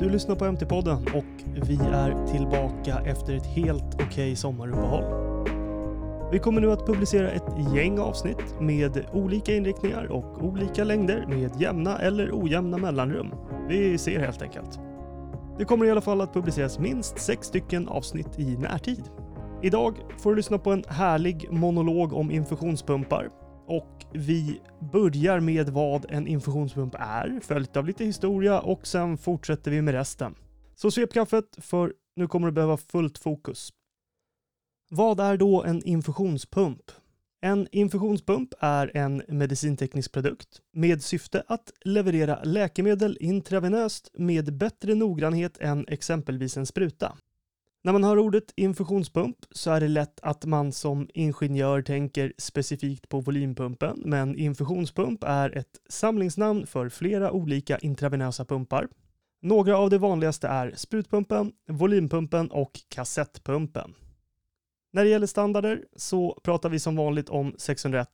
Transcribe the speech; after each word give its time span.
Du 0.00 0.08
lyssnar 0.08 0.36
på 0.36 0.44
MT-podden 0.44 1.16
och 1.16 1.24
vi 1.68 1.74
är 1.74 2.26
tillbaka 2.26 2.98
efter 3.04 3.36
ett 3.36 3.46
helt 3.46 3.94
okej 3.94 4.36
sommaruppehåll. 4.36 5.04
Vi 6.32 6.38
kommer 6.38 6.60
nu 6.60 6.72
att 6.72 6.86
publicera 6.86 7.30
ett 7.30 7.74
gäng 7.74 7.98
avsnitt 7.98 8.60
med 8.60 9.06
olika 9.12 9.54
inriktningar 9.54 10.12
och 10.12 10.44
olika 10.44 10.84
längder 10.84 11.26
med 11.28 11.60
jämna 11.60 11.98
eller 11.98 12.30
ojämna 12.32 12.78
mellanrum. 12.78 13.34
Vi 13.68 13.98
ser 13.98 14.20
helt 14.20 14.42
enkelt. 14.42 14.78
Det 15.58 15.64
kommer 15.64 15.86
i 15.86 15.90
alla 15.90 16.00
fall 16.00 16.20
att 16.20 16.34
publiceras 16.34 16.78
minst 16.78 17.18
sex 17.18 17.46
stycken 17.46 17.88
avsnitt 17.88 18.38
i 18.38 18.56
närtid. 18.56 19.04
Idag 19.62 19.94
får 20.18 20.30
du 20.30 20.36
lyssna 20.36 20.58
på 20.58 20.72
en 20.72 20.84
härlig 20.88 21.48
monolog 21.50 22.12
om 22.12 22.30
infusionspumpar 22.30 23.28
och 23.68 24.04
vi 24.12 24.60
börjar 24.92 25.40
med 25.40 25.68
vad 25.68 26.06
en 26.10 26.26
infusionspump 26.26 26.94
är, 26.98 27.40
följt 27.42 27.76
av 27.76 27.86
lite 27.86 28.04
historia 28.04 28.60
och 28.60 28.86
sen 28.86 29.18
fortsätter 29.18 29.70
vi 29.70 29.82
med 29.82 29.94
resten. 29.94 30.34
Så 30.74 30.90
svep 30.90 31.12
kaffet, 31.12 31.44
för 31.58 31.94
nu 32.16 32.28
kommer 32.28 32.46
du 32.46 32.52
behöva 32.52 32.76
fullt 32.76 33.18
fokus. 33.18 33.72
Vad 34.90 35.20
är 35.20 35.36
då 35.36 35.64
en 35.64 35.82
infusionspump? 35.82 36.90
En 37.40 37.68
infusionspump 37.72 38.54
är 38.60 38.96
en 38.96 39.22
medicinteknisk 39.28 40.12
produkt 40.12 40.60
med 40.72 41.02
syfte 41.02 41.42
att 41.46 41.72
leverera 41.84 42.42
läkemedel 42.42 43.18
intravenöst 43.20 44.10
med 44.18 44.56
bättre 44.56 44.94
noggrannhet 44.94 45.58
än 45.58 45.88
exempelvis 45.88 46.56
en 46.56 46.66
spruta. 46.66 47.16
När 47.82 47.92
man 47.92 48.04
hör 48.04 48.18
ordet 48.18 48.52
infusionspump 48.56 49.36
så 49.50 49.70
är 49.70 49.80
det 49.80 49.88
lätt 49.88 50.20
att 50.22 50.44
man 50.44 50.72
som 50.72 51.08
ingenjör 51.14 51.82
tänker 51.82 52.32
specifikt 52.38 53.08
på 53.08 53.20
volympumpen, 53.20 54.02
men 54.04 54.36
infusionspump 54.36 55.24
är 55.24 55.56
ett 55.56 55.80
samlingsnamn 55.88 56.66
för 56.66 56.88
flera 56.88 57.32
olika 57.32 57.78
intravenösa 57.78 58.44
pumpar. 58.44 58.88
Några 59.42 59.78
av 59.78 59.90
de 59.90 59.98
vanligaste 59.98 60.48
är 60.48 60.72
sprutpumpen, 60.76 61.52
volympumpen 61.68 62.50
och 62.50 62.80
kassettpumpen. 62.88 63.94
När 64.92 65.04
det 65.04 65.10
gäller 65.10 65.26
standarder 65.26 65.84
så 65.96 66.40
pratar 66.42 66.68
vi 66.68 66.78
som 66.78 66.96
vanligt 66.96 67.28
om 67.28 67.54
601. 67.58 68.08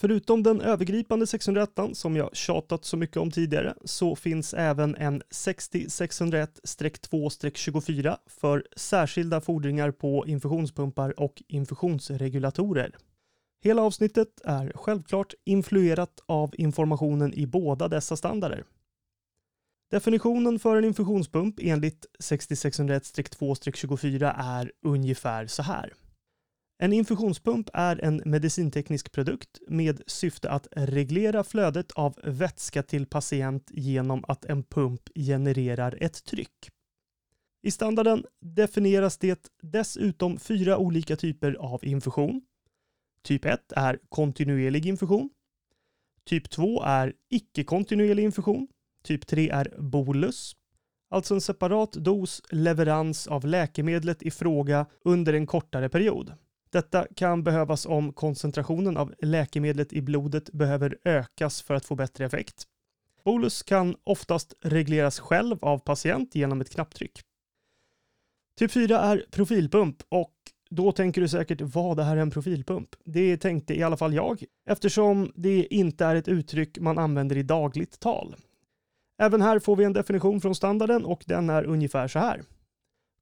Förutom 0.00 0.42
den 0.42 0.60
övergripande 0.60 1.26
601 1.26 1.70
som 1.92 2.16
jag 2.16 2.36
tjatat 2.36 2.84
så 2.84 2.96
mycket 2.96 3.16
om 3.16 3.30
tidigare 3.30 3.74
så 3.84 4.16
finns 4.16 4.54
även 4.54 4.96
en 4.96 5.22
60-601-2-24 5.22 8.16
för 8.26 8.66
särskilda 8.76 9.40
fordringar 9.40 9.90
på 9.90 10.26
infusionspumpar 10.26 11.20
och 11.20 11.42
infusionsregulatorer. 11.48 12.96
Hela 13.62 13.82
avsnittet 13.82 14.40
är 14.44 14.72
självklart 14.74 15.34
influerat 15.44 16.20
av 16.26 16.54
informationen 16.58 17.34
i 17.34 17.46
båda 17.46 17.88
dessa 17.88 18.16
standarder. 18.16 18.64
Definitionen 19.90 20.58
för 20.58 20.76
en 20.76 20.84
infusionspump 20.84 21.58
enligt 21.62 22.06
6601-2-24 22.18 24.34
är 24.38 24.72
ungefär 24.82 25.46
så 25.46 25.62
här. 25.62 25.92
En 26.82 26.92
infusionspump 26.92 27.70
är 27.74 28.04
en 28.04 28.22
medicinteknisk 28.24 29.12
produkt 29.12 29.60
med 29.68 30.02
syfte 30.06 30.50
att 30.50 30.66
reglera 30.72 31.44
flödet 31.44 31.92
av 31.92 32.18
vätska 32.24 32.82
till 32.82 33.06
patient 33.06 33.70
genom 33.70 34.24
att 34.28 34.44
en 34.44 34.62
pump 34.62 35.00
genererar 35.14 35.98
ett 36.00 36.24
tryck. 36.24 36.70
I 37.62 37.70
standarden 37.70 38.24
definieras 38.40 39.18
det 39.18 39.50
dessutom 39.62 40.38
fyra 40.38 40.78
olika 40.78 41.16
typer 41.16 41.52
av 41.52 41.84
infusion. 41.84 42.42
Typ 43.22 43.44
1 43.44 43.72
är 43.72 43.98
kontinuerlig 44.08 44.86
infusion. 44.86 45.30
Typ 46.24 46.50
2 46.50 46.82
är 46.82 47.12
icke-kontinuerlig 47.30 48.24
infusion. 48.24 48.68
Typ 49.04 49.26
3 49.26 49.50
är 49.50 49.74
bolus, 49.78 50.56
alltså 51.10 51.34
en 51.34 51.40
separat 51.40 51.92
dos 51.92 52.42
leverans 52.50 53.26
av 53.26 53.46
läkemedlet 53.46 54.22
i 54.22 54.30
fråga 54.30 54.86
under 55.04 55.32
en 55.32 55.46
kortare 55.46 55.88
period. 55.88 56.32
Detta 56.72 57.06
kan 57.16 57.42
behövas 57.42 57.86
om 57.86 58.12
koncentrationen 58.12 58.96
av 58.96 59.14
läkemedlet 59.18 59.92
i 59.92 60.02
blodet 60.02 60.52
behöver 60.52 60.98
ökas 61.04 61.62
för 61.62 61.74
att 61.74 61.84
få 61.84 61.94
bättre 61.94 62.24
effekt. 62.24 62.66
Bolus 63.24 63.62
kan 63.62 63.96
oftast 64.04 64.54
regleras 64.60 65.20
själv 65.20 65.58
av 65.62 65.78
patient 65.78 66.34
genom 66.34 66.60
ett 66.60 66.70
knapptryck. 66.70 67.20
Typ 68.58 68.72
4 68.72 69.00
är 69.00 69.24
profilpump 69.30 69.96
och 70.08 70.34
då 70.70 70.92
tänker 70.92 71.20
du 71.20 71.28
säkert 71.28 71.60
vad 71.60 71.96
det 71.96 72.04
här 72.04 72.16
är 72.16 72.20
en 72.20 72.30
profilpump. 72.30 72.88
Det 73.04 73.36
tänkte 73.36 73.78
i 73.78 73.82
alla 73.82 73.96
fall 73.96 74.14
jag 74.14 74.44
eftersom 74.66 75.32
det 75.34 75.74
inte 75.74 76.04
är 76.04 76.16
ett 76.16 76.28
uttryck 76.28 76.78
man 76.78 76.98
använder 76.98 77.36
i 77.36 77.42
dagligt 77.42 78.00
tal. 78.00 78.36
Även 79.18 79.42
här 79.42 79.58
får 79.58 79.76
vi 79.76 79.84
en 79.84 79.92
definition 79.92 80.40
från 80.40 80.54
standarden 80.54 81.04
och 81.04 81.24
den 81.26 81.50
är 81.50 81.64
ungefär 81.64 82.08
så 82.08 82.18
här. 82.18 82.42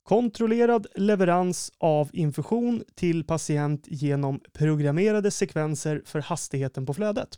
Kontrollerad 0.09 0.87
leverans 0.95 1.73
av 1.79 2.11
infusion 2.13 2.85
till 2.95 3.25
patient 3.25 3.85
genom 3.89 4.41
programmerade 4.53 5.31
sekvenser 5.31 6.03
för 6.05 6.21
hastigheten 6.21 6.87
på 6.87 6.95
flödet, 6.95 7.29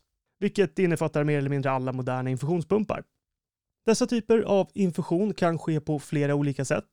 vilket 0.41 0.79
innefattar 0.79 1.25
mer 1.25 1.39
eller 1.39 1.51
mindre 1.51 1.71
alla 1.71 1.93
moderna 1.93 2.31
infusionspumpar. 2.31 3.05
Dessa 3.87 4.07
typer 4.07 4.41
av 4.41 4.71
infusion 4.75 5.35
kan 5.35 5.59
ske 5.59 5.81
på 5.81 5.99
flera 5.99 6.35
olika 6.35 6.65
sätt, 6.65 6.85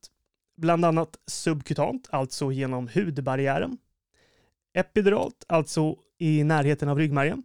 bland 0.61 0.85
annat 0.85 1.19
subkutant, 1.27 2.07
alltså 2.11 2.51
genom 2.51 2.88
hudbarriären, 2.88 3.77
epiduralt, 4.77 5.45
alltså 5.47 5.95
i 6.19 6.44
närheten 6.44 6.89
av 6.89 6.97
ryggmärgen, 6.97 7.44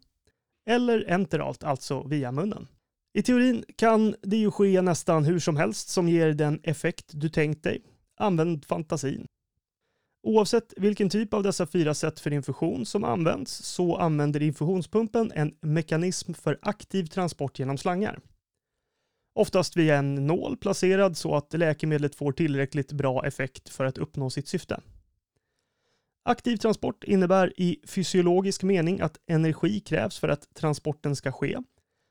eller 0.70 1.10
enteralt, 1.10 1.64
alltså 1.64 2.02
via 2.02 2.32
munnen. 2.32 2.68
I 3.14 3.22
teorin 3.22 3.64
kan 3.76 4.14
det 4.22 4.36
ju 4.36 4.50
ske 4.50 4.82
nästan 4.82 5.24
hur 5.24 5.38
som 5.38 5.56
helst 5.56 5.88
som 5.88 6.08
ger 6.08 6.32
den 6.32 6.60
effekt 6.62 7.10
du 7.12 7.28
tänkt 7.28 7.62
dig, 7.62 7.82
Använd 8.22 8.64
fantasin. 8.64 9.26
Oavsett 10.22 10.74
vilken 10.76 11.10
typ 11.10 11.34
av 11.34 11.42
dessa 11.42 11.66
fyra 11.66 11.94
sätt 11.94 12.20
för 12.20 12.32
infusion 12.32 12.86
som 12.86 13.04
används 13.04 13.52
så 13.52 13.96
använder 13.96 14.42
infusionspumpen 14.42 15.32
en 15.34 15.54
mekanism 15.60 16.34
för 16.34 16.58
aktiv 16.62 17.06
transport 17.06 17.58
genom 17.58 17.78
slangar. 17.78 18.20
Oftast 19.34 19.76
via 19.76 19.96
en 19.96 20.26
nål 20.26 20.56
placerad 20.56 21.16
så 21.16 21.34
att 21.34 21.52
läkemedlet 21.52 22.14
får 22.14 22.32
tillräckligt 22.32 22.92
bra 22.92 23.26
effekt 23.26 23.68
för 23.68 23.84
att 23.84 23.98
uppnå 23.98 24.30
sitt 24.30 24.48
syfte. 24.48 24.80
Aktiv 26.24 26.56
transport 26.56 27.04
innebär 27.04 27.60
i 27.60 27.80
fysiologisk 27.86 28.62
mening 28.62 29.00
att 29.00 29.18
energi 29.26 29.80
krävs 29.80 30.18
för 30.18 30.28
att 30.28 30.54
transporten 30.54 31.16
ska 31.16 31.32
ske 31.32 31.58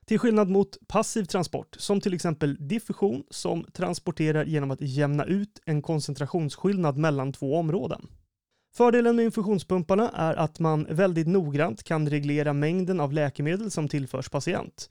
till 0.06 0.18
skillnad 0.18 0.48
mot 0.48 0.78
passiv 0.88 1.24
transport, 1.24 1.76
som 1.78 2.00
till 2.00 2.14
exempel 2.14 2.68
diffusion, 2.68 3.24
som 3.30 3.64
transporterar 3.72 4.44
genom 4.44 4.70
att 4.70 4.80
jämna 4.80 5.24
ut 5.24 5.60
en 5.64 5.82
koncentrationsskillnad 5.82 6.96
mellan 6.96 7.32
två 7.32 7.56
områden. 7.56 8.06
Fördelen 8.74 9.16
med 9.16 9.24
infusionspumparna 9.24 10.10
är 10.14 10.34
att 10.34 10.58
man 10.58 10.86
väldigt 10.90 11.26
noggrant 11.26 11.82
kan 11.82 12.10
reglera 12.10 12.52
mängden 12.52 13.00
av 13.00 13.12
läkemedel 13.12 13.70
som 13.70 13.88
tillförs 13.88 14.28
patient. 14.28 14.90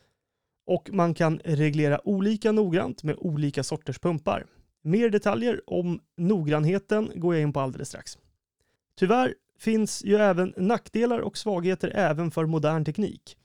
Och 0.66 0.89
man 0.94 1.13
kan 1.13 1.39
reglera 1.45 2.07
olika 2.07 2.51
noggrant 2.51 3.03
med 3.03 3.16
olika 3.17 3.63
sorters 3.63 3.99
pumpar. 3.99 4.45
Mer 4.81 5.09
detaljer 5.09 5.61
om 5.67 5.99
noggrannheten 6.17 7.11
går 7.16 7.35
jag 7.35 7.41
in 7.41 7.53
på 7.53 7.59
alldeles 7.59 7.88
strax. 7.88 8.17
Tyvärr 8.95 9.33
finns 9.59 10.03
ju 10.05 10.16
även 10.16 10.53
nackdelar 10.57 11.19
och 11.19 11.38
svagheter 11.38 11.91
även 11.95 12.31
för 12.31 12.45
modern 12.45 12.85
teknik. 12.85 13.38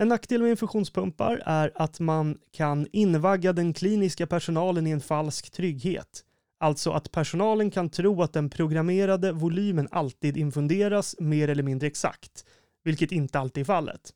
En 0.00 0.08
nackdel 0.08 0.42
med 0.42 0.50
infusionspumpar 0.50 1.42
är 1.46 1.72
att 1.74 2.00
man 2.00 2.38
kan 2.52 2.86
invagga 2.92 3.52
den 3.52 3.72
kliniska 3.72 4.26
personalen 4.26 4.86
i 4.86 4.90
en 4.90 5.00
falsk 5.00 5.50
trygghet. 5.50 6.24
Alltså 6.60 6.90
att 6.90 7.12
personalen 7.12 7.70
kan 7.70 7.90
tro 7.90 8.22
att 8.22 8.32
den 8.32 8.50
programmerade 8.50 9.32
volymen 9.32 9.88
alltid 9.90 10.36
infunderas 10.36 11.16
mer 11.18 11.48
eller 11.48 11.62
mindre 11.62 11.86
exakt, 11.86 12.44
vilket 12.84 13.12
inte 13.12 13.38
alltid 13.38 13.60
är 13.60 13.64
fallet. 13.64 14.10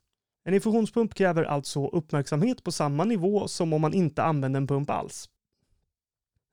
En 0.44 0.54
infusionspump 0.54 1.14
kräver 1.14 1.44
alltså 1.44 1.88
uppmärksamhet 1.88 2.64
på 2.64 2.72
samma 2.72 3.04
nivå 3.04 3.48
som 3.48 3.72
om 3.72 3.80
man 3.80 3.94
inte 3.94 4.22
använder 4.22 4.60
en 4.60 4.66
pump 4.66 4.90
alls. 4.90 5.28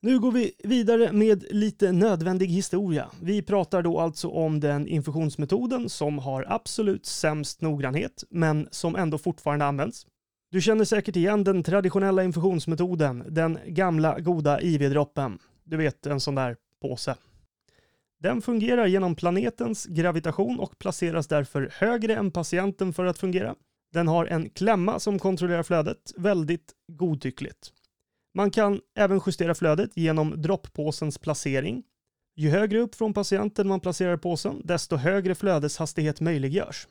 Nu 0.01 0.19
går 0.19 0.31
vi 0.31 0.51
vidare 0.63 1.11
med 1.11 1.45
lite 1.49 1.91
nödvändig 1.91 2.47
historia. 2.47 3.09
Vi 3.21 3.41
pratar 3.41 3.81
då 3.81 3.99
alltså 3.99 4.27
om 4.27 4.59
den 4.59 4.87
infusionsmetoden 4.87 5.89
som 5.89 6.19
har 6.19 6.45
absolut 6.49 7.05
sämst 7.05 7.61
noggrannhet, 7.61 8.23
men 8.29 8.67
som 8.71 8.95
ändå 8.95 9.17
fortfarande 9.17 9.65
används. 9.65 10.05
Du 10.51 10.61
känner 10.61 10.85
säkert 10.85 11.15
igen 11.15 11.43
den 11.43 11.63
traditionella 11.63 12.23
infusionsmetoden, 12.23 13.23
den 13.29 13.59
gamla 13.67 14.19
goda 14.19 14.61
IV-droppen. 14.61 15.39
Du 15.63 15.77
vet, 15.77 16.05
en 16.05 16.19
sån 16.19 16.35
där 16.35 16.55
påse. 16.81 17.15
Den 18.19 18.41
fungerar 18.41 18.85
genom 18.85 19.15
planetens 19.15 19.85
gravitation 19.85 20.59
och 20.59 20.79
placeras 20.79 21.27
därför 21.27 21.69
högre 21.73 22.15
än 22.15 22.31
patienten 22.31 22.93
för 22.93 23.05
att 23.05 23.17
fungera. 23.17 23.55
Den 23.93 24.07
har 24.07 24.25
en 24.25 24.49
klämma 24.49 24.99
som 24.99 25.19
kontrollerar 25.19 25.63
flödet 25.63 26.13
väldigt 26.17 26.73
godtyckligt. 26.91 27.73
Man 28.39 28.51
kan 28.51 28.81
även 28.95 29.21
justera 29.25 29.55
flödet 29.55 29.97
genom 29.97 30.41
dropppåsens 30.41 31.17
placering. 31.17 31.83
Ju 32.35 32.49
högre 32.49 32.79
upp 32.79 32.95
från 32.95 33.13
patienten 33.13 33.67
man 33.67 33.79
placerar 33.79 34.17
påsen, 34.17 34.61
desto 34.63 34.95
högre 34.95 35.35
flödeshastighet 35.35 36.21
möjliggörs. 36.21 36.87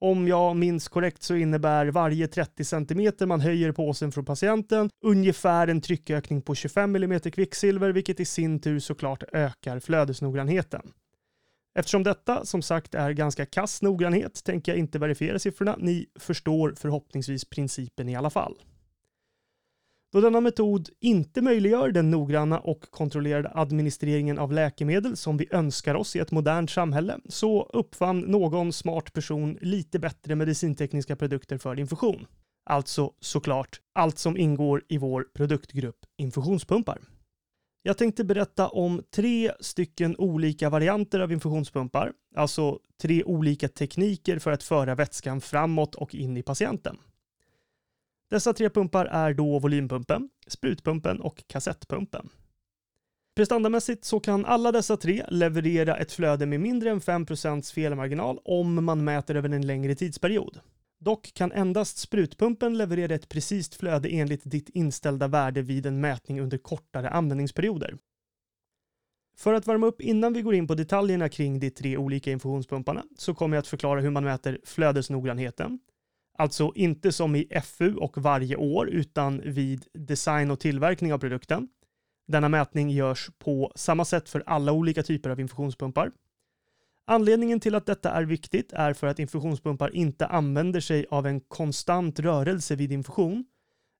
Om 0.00 0.28
jag 0.28 0.56
minns 0.56 0.88
korrekt 0.88 1.22
så 1.22 1.34
innebär 1.34 1.86
varje 1.86 2.28
30 2.28 2.64
cm 2.64 3.12
man 3.28 3.40
höjer 3.40 3.72
påsen 3.72 4.12
från 4.12 4.24
patienten 4.24 4.90
ungefär 5.04 5.68
en 5.68 5.80
tryckökning 5.80 6.42
på 6.42 6.54
25 6.54 6.96
mm 6.96 7.20
kvicksilver, 7.20 7.92
vilket 7.92 8.20
i 8.20 8.24
sin 8.24 8.60
tur 8.60 8.78
såklart 8.78 9.22
ökar 9.32 9.80
flödesnoggrannheten. 9.80 10.92
Eftersom 11.78 12.02
detta 12.02 12.44
som 12.44 12.62
sagt 12.62 12.94
är 12.94 13.10
ganska 13.10 13.46
kass 13.46 13.82
noggrannhet 13.82 14.44
tänker 14.44 14.72
jag 14.72 14.78
inte 14.78 14.98
verifiera 14.98 15.38
siffrorna. 15.38 15.76
Ni 15.78 16.06
förstår 16.18 16.74
förhoppningsvis 16.76 17.44
principen 17.44 18.08
i 18.08 18.16
alla 18.16 18.30
fall. 18.30 18.54
Då 20.12 20.20
denna 20.20 20.40
metod 20.40 20.88
inte 21.00 21.42
möjliggör 21.42 21.90
den 21.92 22.10
noggranna 22.10 22.58
och 22.58 22.90
kontrollerade 22.90 23.50
administreringen 23.54 24.38
av 24.38 24.52
läkemedel 24.52 25.16
som 25.16 25.36
vi 25.36 25.48
önskar 25.50 25.94
oss 25.94 26.16
i 26.16 26.18
ett 26.18 26.30
modernt 26.30 26.70
samhälle 26.70 27.18
så 27.28 27.62
uppfann 27.62 28.20
någon 28.20 28.72
smart 28.72 29.12
person 29.12 29.58
lite 29.60 29.98
bättre 29.98 30.34
medicintekniska 30.34 31.16
produkter 31.16 31.58
för 31.58 31.78
infusion. 31.78 32.26
Alltså 32.70 33.12
såklart 33.20 33.80
allt 33.94 34.18
som 34.18 34.36
ingår 34.36 34.82
i 34.88 34.98
vår 34.98 35.26
produktgrupp 35.34 35.98
infusionspumpar. 36.18 36.98
Jag 37.82 37.98
tänkte 37.98 38.24
berätta 38.24 38.68
om 38.68 39.02
tre 39.14 39.52
stycken 39.60 40.16
olika 40.18 40.70
varianter 40.70 41.20
av 41.20 41.32
infusionspumpar, 41.32 42.12
alltså 42.36 42.78
tre 43.02 43.24
olika 43.24 43.68
tekniker 43.68 44.38
för 44.38 44.52
att 44.52 44.62
föra 44.62 44.94
vätskan 44.94 45.40
framåt 45.40 45.94
och 45.94 46.14
in 46.14 46.36
i 46.36 46.42
patienten. 46.42 46.96
Dessa 48.30 48.52
tre 48.52 48.70
pumpar 48.70 49.06
är 49.06 49.34
då 49.34 49.58
volympumpen, 49.58 50.28
sprutpumpen 50.46 51.20
och 51.20 51.44
kassettpumpen. 51.46 52.28
Prestandamässigt 53.36 54.04
så 54.04 54.20
kan 54.20 54.44
alla 54.44 54.72
dessa 54.72 54.96
tre 54.96 55.24
leverera 55.28 55.96
ett 55.96 56.12
flöde 56.12 56.46
med 56.46 56.60
mindre 56.60 56.90
än 56.90 57.00
5% 57.00 57.74
felmarginal 57.74 58.38
om 58.44 58.84
man 58.84 59.04
mäter 59.04 59.34
över 59.34 59.48
en 59.48 59.66
längre 59.66 59.94
tidsperiod. 59.94 60.60
Dock 61.00 61.34
kan 61.34 61.52
endast 61.52 61.98
sprutpumpen 61.98 62.78
leverera 62.78 63.14
ett 63.14 63.28
precis 63.28 63.76
flöde 63.76 64.08
enligt 64.08 64.42
ditt 64.44 64.68
inställda 64.68 65.28
värde 65.28 65.62
vid 65.62 65.86
en 65.86 66.00
mätning 66.00 66.40
under 66.40 66.58
kortare 66.58 67.10
användningsperioder. 67.10 67.98
För 69.36 69.54
att 69.54 69.66
värma 69.66 69.86
upp 69.86 70.00
innan 70.00 70.32
vi 70.32 70.42
går 70.42 70.54
in 70.54 70.66
på 70.66 70.74
detaljerna 70.74 71.28
kring 71.28 71.60
de 71.60 71.70
tre 71.70 71.96
olika 71.96 72.30
infusionspumparna 72.30 73.04
så 73.18 73.34
kommer 73.34 73.56
jag 73.56 73.62
att 73.62 73.68
förklara 73.68 74.00
hur 74.00 74.10
man 74.10 74.24
mäter 74.24 74.58
flödesnoggrannheten, 74.64 75.78
Alltså 76.40 76.72
inte 76.74 77.12
som 77.12 77.36
i 77.36 77.48
FU 77.64 77.94
och 77.94 78.18
varje 78.18 78.56
år, 78.56 78.88
utan 78.88 79.40
vid 79.44 79.84
design 79.92 80.50
och 80.50 80.60
tillverkning 80.60 81.12
av 81.12 81.18
produkten. 81.18 81.68
Denna 82.28 82.48
mätning 82.48 82.90
görs 82.90 83.30
på 83.38 83.72
samma 83.74 84.04
sätt 84.04 84.28
för 84.28 84.42
alla 84.46 84.72
olika 84.72 85.02
typer 85.02 85.30
av 85.30 85.40
infusionspumpar. 85.40 86.10
Anledningen 87.06 87.60
till 87.60 87.74
att 87.74 87.86
detta 87.86 88.10
är 88.10 88.22
viktigt 88.22 88.72
är 88.72 88.92
för 88.92 89.06
att 89.06 89.18
infusionspumpar 89.18 89.96
inte 89.96 90.26
använder 90.26 90.80
sig 90.80 91.06
av 91.10 91.26
en 91.26 91.40
konstant 91.40 92.18
rörelse 92.18 92.76
vid 92.76 92.92
infusion. 92.92 93.44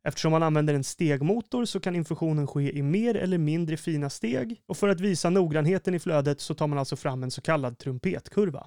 Eftersom 0.05 0.33
man 0.33 0.43
använder 0.43 0.75
en 0.75 0.85
stegmotor 0.85 1.65
så 1.65 1.81
kan 1.81 1.97
infusionen 1.97 2.47
ske 2.47 2.79
i 2.79 2.83
mer 2.83 3.15
eller 3.17 3.39
mindre 3.39 3.77
fina 3.77 4.11
steg 4.11 4.63
och 4.67 4.77
för 4.77 4.89
att 4.89 5.01
visa 5.01 5.31
noggrannheten 5.31 5.95
i 5.95 5.99
flödet 5.99 6.41
så 6.41 6.55
tar 6.55 6.67
man 6.67 6.79
alltså 6.79 6.97
fram 6.97 7.23
en 7.23 7.31
så 7.31 7.41
kallad 7.41 7.79
trumpetkurva. 7.79 8.67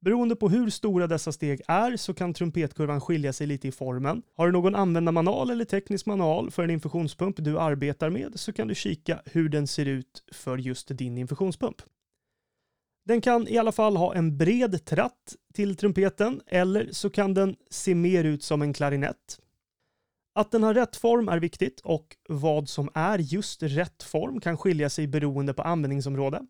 Beroende 0.00 0.36
på 0.36 0.48
hur 0.48 0.70
stora 0.70 1.06
dessa 1.06 1.32
steg 1.32 1.60
är 1.68 1.96
så 1.96 2.14
kan 2.14 2.34
trumpetkurvan 2.34 3.00
skilja 3.00 3.32
sig 3.32 3.46
lite 3.46 3.68
i 3.68 3.72
formen. 3.72 4.22
Har 4.36 4.46
du 4.46 4.52
någon 4.52 4.74
användarmanual 4.74 5.50
eller 5.50 5.64
teknisk 5.64 6.06
manual 6.06 6.50
för 6.50 6.64
en 6.64 6.70
infusionspump 6.70 7.36
du 7.38 7.58
arbetar 7.58 8.10
med 8.10 8.40
så 8.40 8.52
kan 8.52 8.68
du 8.68 8.74
kika 8.74 9.22
hur 9.24 9.48
den 9.48 9.66
ser 9.66 9.86
ut 9.86 10.24
för 10.32 10.58
just 10.58 10.88
din 10.88 11.18
infusionspump. 11.18 11.76
Den 13.04 13.20
kan 13.20 13.48
i 13.48 13.58
alla 13.58 13.72
fall 13.72 13.96
ha 13.96 14.14
en 14.14 14.38
bred 14.38 14.84
tratt 14.84 15.36
till 15.54 15.76
trumpeten 15.76 16.40
eller 16.46 16.88
så 16.92 17.10
kan 17.10 17.34
den 17.34 17.56
se 17.70 17.94
mer 17.94 18.24
ut 18.24 18.42
som 18.42 18.62
en 18.62 18.72
klarinett. 18.72 19.40
Att 20.34 20.50
den 20.50 20.62
har 20.62 20.74
rätt 20.74 20.96
form 20.96 21.28
är 21.28 21.38
viktigt 21.38 21.80
och 21.80 22.16
vad 22.28 22.68
som 22.68 22.90
är 22.94 23.18
just 23.18 23.62
rätt 23.62 24.02
form 24.02 24.40
kan 24.40 24.56
skilja 24.56 24.90
sig 24.90 25.06
beroende 25.06 25.54
på 25.54 25.62
användningsområde 25.62 26.42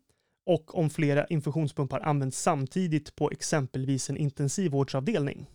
och 0.49 0.77
om 0.77 0.89
flera 0.89 1.25
infusionspumpar 1.25 1.99
används 1.99 2.41
samtidigt 2.41 3.15
på 3.15 3.31
exempelvis 3.31 4.09
en 4.09 4.17
intensivvårdsavdelning. 4.17 5.49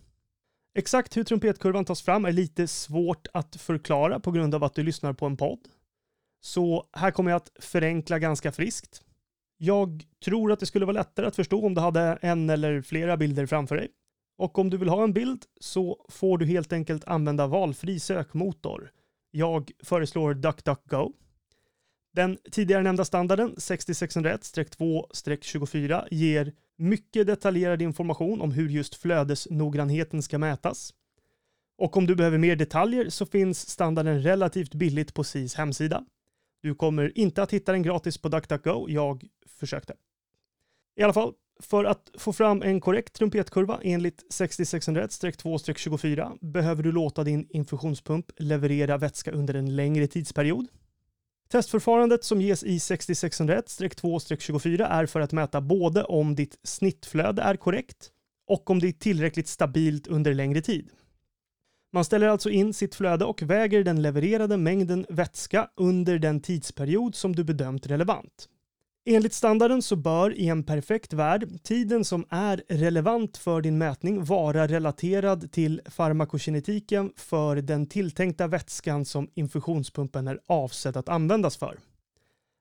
Exakt 0.77 1.17
hur 1.17 1.23
trumpetkurvan 1.23 1.85
tas 1.85 2.01
fram 2.01 2.25
är 2.25 2.31
lite 2.31 2.67
svårt 2.67 3.27
att 3.33 3.55
förklara 3.55 4.19
på 4.19 4.31
grund 4.31 4.55
av 4.55 4.63
att 4.63 4.75
du 4.75 4.83
lyssnar 4.83 5.13
på 5.13 5.25
en 5.25 5.37
podd. 5.37 5.59
Så 6.41 6.87
här 6.93 7.11
kommer 7.11 7.31
jag 7.31 7.37
att 7.37 7.51
förenkla 7.59 8.19
ganska 8.19 8.51
friskt. 8.51 9.01
Jag 9.57 10.03
tror 10.25 10.51
att 10.51 10.59
det 10.59 10.65
skulle 10.65 10.85
vara 10.85 10.97
lättare 10.97 11.25
att 11.25 11.35
förstå 11.35 11.65
om 11.65 11.73
du 11.73 11.81
hade 11.81 12.17
en 12.21 12.49
eller 12.49 12.81
flera 12.81 13.17
bilder 13.17 13.45
framför 13.45 13.75
dig. 13.75 13.87
Och 14.37 14.59
om 14.59 14.69
du 14.69 14.77
vill 14.77 14.89
ha 14.89 15.03
en 15.03 15.13
bild 15.13 15.45
så 15.59 16.05
får 16.09 16.37
du 16.37 16.45
helt 16.45 16.73
enkelt 16.73 17.05
använda 17.05 17.47
valfri 17.47 17.99
sökmotor. 17.99 18.91
Jag 19.31 19.71
föreslår 19.83 20.33
DuckDuckGo. 20.33 21.13
Den 22.15 22.37
tidigare 22.51 22.83
nämnda 22.83 23.05
standarden 23.05 23.55
6601-2-24 23.55 26.07
ger 26.11 26.53
mycket 26.77 27.27
detaljerad 27.27 27.81
information 27.81 28.41
om 28.41 28.51
hur 28.51 28.69
just 28.69 28.95
flödesnoggrannheten 28.95 30.21
ska 30.21 30.37
mätas. 30.37 30.93
Och 31.77 31.97
om 31.97 32.07
du 32.07 32.15
behöver 32.15 32.37
mer 32.37 32.55
detaljer 32.55 33.09
så 33.09 33.25
finns 33.25 33.69
standarden 33.69 34.21
relativt 34.21 34.73
billigt 34.73 35.13
på 35.13 35.23
SIS 35.23 35.55
hemsida. 35.55 36.05
Du 36.61 36.75
kommer 36.75 37.17
inte 37.17 37.43
att 37.43 37.53
hitta 37.53 37.71
den 37.71 37.83
gratis 37.83 38.17
på 38.17 38.29
DuckDuckGo, 38.29 38.89
jag 38.89 39.25
försökte. 39.59 39.93
I 40.95 41.03
alla 41.03 41.13
fall, 41.13 41.33
för 41.59 41.83
att 41.83 42.11
få 42.17 42.33
fram 42.33 42.61
en 42.61 42.81
korrekt 42.81 43.13
trumpetkurva 43.13 43.79
enligt 43.83 44.33
6601-2-24 44.33 46.37
behöver 46.41 46.83
du 46.83 46.91
låta 46.91 47.23
din 47.23 47.47
infusionspump 47.49 48.31
leverera 48.37 48.97
vätska 48.97 49.31
under 49.31 49.53
en 49.53 49.75
längre 49.75 50.07
tidsperiod. 50.07 50.67
Testförfarandet 51.49 52.23
som 52.23 52.41
ges 52.41 52.63
i 52.63 52.77
6601-2-24 52.77 54.87
är 54.89 55.05
för 55.05 55.19
att 55.19 55.31
mäta 55.31 55.61
både 55.61 56.03
om 56.03 56.35
ditt 56.35 56.59
snittflöde 56.63 57.41
är 57.41 57.55
korrekt 57.55 58.11
och 58.47 58.69
om 58.69 58.79
det 58.79 58.87
är 58.87 58.91
tillräckligt 58.91 59.47
stabilt 59.47 60.07
under 60.07 60.33
längre 60.33 60.61
tid. 60.61 60.89
Man 61.93 62.05
ställer 62.05 62.27
alltså 62.27 62.49
in 62.49 62.73
sitt 62.73 62.95
flöde 62.95 63.25
och 63.25 63.41
väger 63.41 63.83
den 63.83 64.01
levererade 64.01 64.57
mängden 64.57 65.05
vätska 65.09 65.69
under 65.75 66.19
den 66.19 66.41
tidsperiod 66.41 67.15
som 67.15 67.35
du 67.35 67.43
bedömt 67.43 67.87
relevant. 67.87 68.49
Enligt 69.07 69.33
standarden 69.33 69.81
så 69.81 69.95
bör 69.95 70.33
i 70.33 70.47
en 70.47 70.63
perfekt 70.63 71.13
värld 71.13 71.63
tiden 71.63 72.05
som 72.05 72.25
är 72.29 72.63
relevant 72.69 73.37
för 73.37 73.61
din 73.61 73.77
mätning 73.77 74.23
vara 74.23 74.67
relaterad 74.67 75.51
till 75.51 75.81
farmakokinetiken 75.85 77.11
för 77.15 77.55
den 77.55 77.87
tilltänkta 77.87 78.47
vätskan 78.47 79.05
som 79.05 79.29
infusionspumpen 79.33 80.27
är 80.27 80.39
avsedd 80.47 80.97
att 80.97 81.09
användas 81.09 81.57
för. 81.57 81.79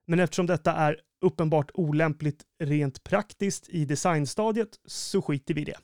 Men 0.07 0.21
eftersom 0.21 0.47
detta 0.47 0.73
är 0.73 1.01
uppenbart 1.21 1.71
olämpligt 1.75 2.43
rent 2.59 3.05
praktiskt 3.05 3.69
i 3.69 3.85
designstadiet 3.85 4.69
så 4.87 5.23
skiter 5.23 5.55
vi 5.55 5.61
i 5.61 5.65
det. 5.65 5.79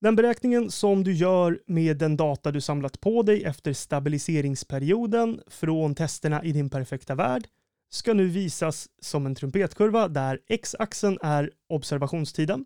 Den 0.00 0.16
beräkningen 0.16 0.70
som 0.70 1.04
du 1.04 1.12
gör 1.12 1.60
med 1.66 1.98
den 1.98 2.16
data 2.16 2.50
du 2.50 2.60
samlat 2.60 3.00
på 3.00 3.22
dig 3.22 3.44
efter 3.44 3.72
stabiliseringsperioden 3.72 5.40
från 5.46 5.94
testerna 5.94 6.44
i 6.44 6.52
din 6.52 6.70
perfekta 6.70 7.14
värld 7.14 7.48
ska 7.94 8.14
nu 8.14 8.26
visas 8.26 8.88
som 9.02 9.26
en 9.26 9.34
trumpetkurva 9.34 10.08
där 10.08 10.38
x-axeln 10.48 11.18
är 11.22 11.50
observationstiden 11.68 12.64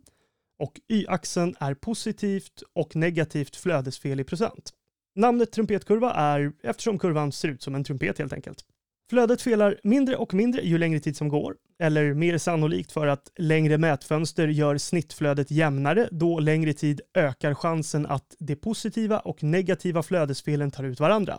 och 0.59 0.81
y-axeln 0.89 1.55
är 1.61 1.75
positivt 1.75 2.63
och 2.75 2.97
negativt 2.97 3.57
flödesfel 3.57 4.21
i 4.21 4.25
procent. 4.25 4.73
Namnet 5.17 5.53
trumpetkurva 5.53 6.13
är 6.13 6.53
eftersom 6.63 6.99
kurvan 6.99 7.33
ser 7.33 7.49
ut 7.49 7.63
som 7.63 7.75
en 7.75 7.85
trumpet 7.85 8.19
helt 8.19 8.33
enkelt. 8.33 8.65
Flödet 9.11 9.43
felar 9.43 9.81
mindre 9.83 10.17
och 10.17 10.35
mindre 10.35 10.63
ju 10.63 10.79
längre 10.79 11.01
tid 11.01 11.17
som 11.17 11.29
går, 11.29 11.57
eller 11.83 12.15
mer 12.15 12.39
sannolikt 12.39 12.93
för 12.93 13.07
att 13.07 13.33
längre 13.37 13.79
mätfönster 13.79 14.49
gör 14.49 14.79
snittflödet 14.79 15.51
jämnare 15.51 16.09
då 16.11 16.39
längre 16.39 16.73
tid 16.73 17.01
ökar 17.15 17.55
chansen 17.55 18.07
att 18.07 18.37
de 18.39 18.57
positiva 18.57 19.19
och 19.19 19.43
negativa 19.43 20.03
flödesfelen 20.03 20.71
tar 20.71 20.85
ut 20.85 21.01
varandra. 21.01 21.39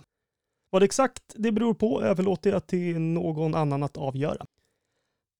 Vad 0.69 0.83
exakt 0.83 1.23
det 1.35 1.51
beror 1.51 1.73
på 1.73 2.01
överlåter 2.01 2.51
jag 2.51 2.67
till 2.67 2.99
någon 2.99 3.55
annan 3.55 3.83
att 3.83 3.97
avgöra. 3.97 4.45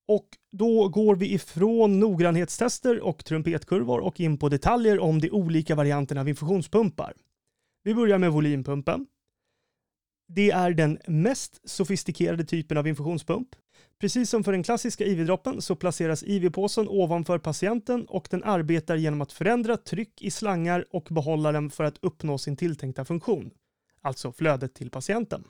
Och 0.08 0.28
då 0.52 0.90
går 0.90 1.16
vi 1.16 1.34
ifrån 1.34 2.00
noggrannhetstester 2.00 3.00
och 3.02 3.26
trumpetkurvor 3.26 4.00
och 4.00 4.20
in 4.20 4.38
på 4.38 4.50
detaljer 4.50 5.00
om 5.00 5.20
de 5.20 5.32
olika 5.32 5.76
varianterna 5.76 6.22
av 6.22 6.30
infusionspumpar. 6.30 7.14
Vi 7.84 7.96
börjar 7.96 8.18
med 8.18 8.32
volympumpen. 8.32 9.08
Det 10.28 10.52
är 10.52 10.72
den 10.72 11.00
mest 11.08 11.70
sofistikerade 11.70 12.44
typen 12.44 12.78
av 12.78 12.88
infusionspump. 12.88 13.48
Precis 14.00 14.30
som 14.30 14.44
för 14.44 14.52
den 14.52 14.64
klassiska 14.64 15.06
IV-droppen 15.06 15.62
så 15.62 15.76
placeras 15.76 16.24
IV-påsen 16.24 16.88
ovanför 16.90 17.40
patienten 17.40 18.06
och 18.06 18.28
den 18.32 18.44
arbetar 18.44 18.96
genom 18.96 19.22
att 19.22 19.32
förändra 19.32 19.78
tryck 19.78 20.22
i 20.22 20.32
slangar 20.32 20.86
och 20.92 21.08
behållaren 21.10 21.70
för 21.70 21.84
att 21.84 21.98
uppnå 22.02 22.38
sin 22.38 22.58
tilltänkta 22.58 23.06
funktion 23.06 23.52
alltså 24.01 24.32
flödet 24.32 24.74
till 24.74 24.89
patienten. 24.89 25.44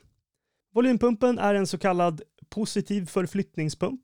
Volympumpen 0.72 1.38
är 1.38 1.54
en 1.54 1.66
så 1.66 1.78
kallad 1.78 2.22
positiv 2.48 3.06
förflyttningspump. 3.06 4.00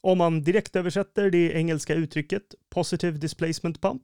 Om 0.00 0.18
man 0.18 0.42
direkt 0.42 0.76
översätter 0.76 1.30
det 1.30 1.52
engelska 1.52 1.94
uttrycket 1.94 2.54
positive 2.68 3.18
displacement 3.18 3.80
pump. 3.80 4.02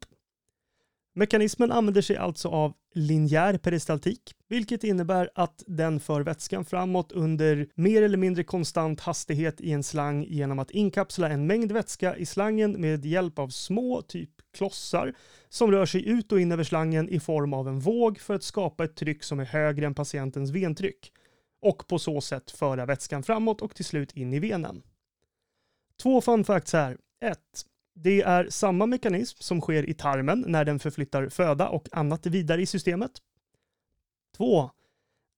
Mekanismen 1.18 1.72
använder 1.72 2.02
sig 2.02 2.16
alltså 2.16 2.48
av 2.48 2.74
linjär 2.94 3.58
peristaltik, 3.58 4.34
vilket 4.48 4.84
innebär 4.84 5.30
att 5.34 5.62
den 5.66 6.00
för 6.00 6.20
vätskan 6.20 6.64
framåt 6.64 7.12
under 7.12 7.68
mer 7.74 8.02
eller 8.02 8.16
mindre 8.16 8.44
konstant 8.44 9.00
hastighet 9.00 9.60
i 9.60 9.72
en 9.72 9.82
slang 9.82 10.24
genom 10.24 10.58
att 10.58 10.70
inkapsla 10.70 11.28
en 11.28 11.46
mängd 11.46 11.72
vätska 11.72 12.16
i 12.16 12.26
slangen 12.26 12.80
med 12.80 13.06
hjälp 13.06 13.38
av 13.38 13.48
små, 13.48 14.02
typ 14.02 14.30
klossar, 14.56 15.14
som 15.48 15.70
rör 15.70 15.86
sig 15.86 16.08
ut 16.08 16.32
och 16.32 16.40
in 16.40 16.52
över 16.52 16.64
slangen 16.64 17.08
i 17.08 17.20
form 17.20 17.52
av 17.52 17.68
en 17.68 17.80
våg 17.80 18.18
för 18.18 18.34
att 18.34 18.42
skapa 18.42 18.84
ett 18.84 18.96
tryck 18.96 19.22
som 19.22 19.40
är 19.40 19.44
högre 19.44 19.86
än 19.86 19.94
patientens 19.94 20.50
ventryck 20.50 21.12
och 21.62 21.86
på 21.86 21.98
så 21.98 22.20
sätt 22.20 22.50
föra 22.50 22.86
vätskan 22.86 23.22
framåt 23.22 23.62
och 23.62 23.74
till 23.74 23.84
slut 23.84 24.12
in 24.12 24.32
i 24.32 24.38
venen. 24.38 24.82
Två 26.02 26.20
fun 26.20 26.44
facts 26.44 26.72
här. 26.72 26.96
1. 27.20 27.38
Det 27.98 28.22
är 28.22 28.46
samma 28.50 28.86
mekanism 28.86 29.36
som 29.40 29.60
sker 29.60 29.88
i 29.90 29.94
tarmen 29.94 30.44
när 30.46 30.64
den 30.64 30.78
förflyttar 30.78 31.28
föda 31.28 31.68
och 31.68 31.88
annat 31.92 32.26
vidare 32.26 32.62
i 32.62 32.66
systemet. 32.66 33.10
2. 34.36 34.70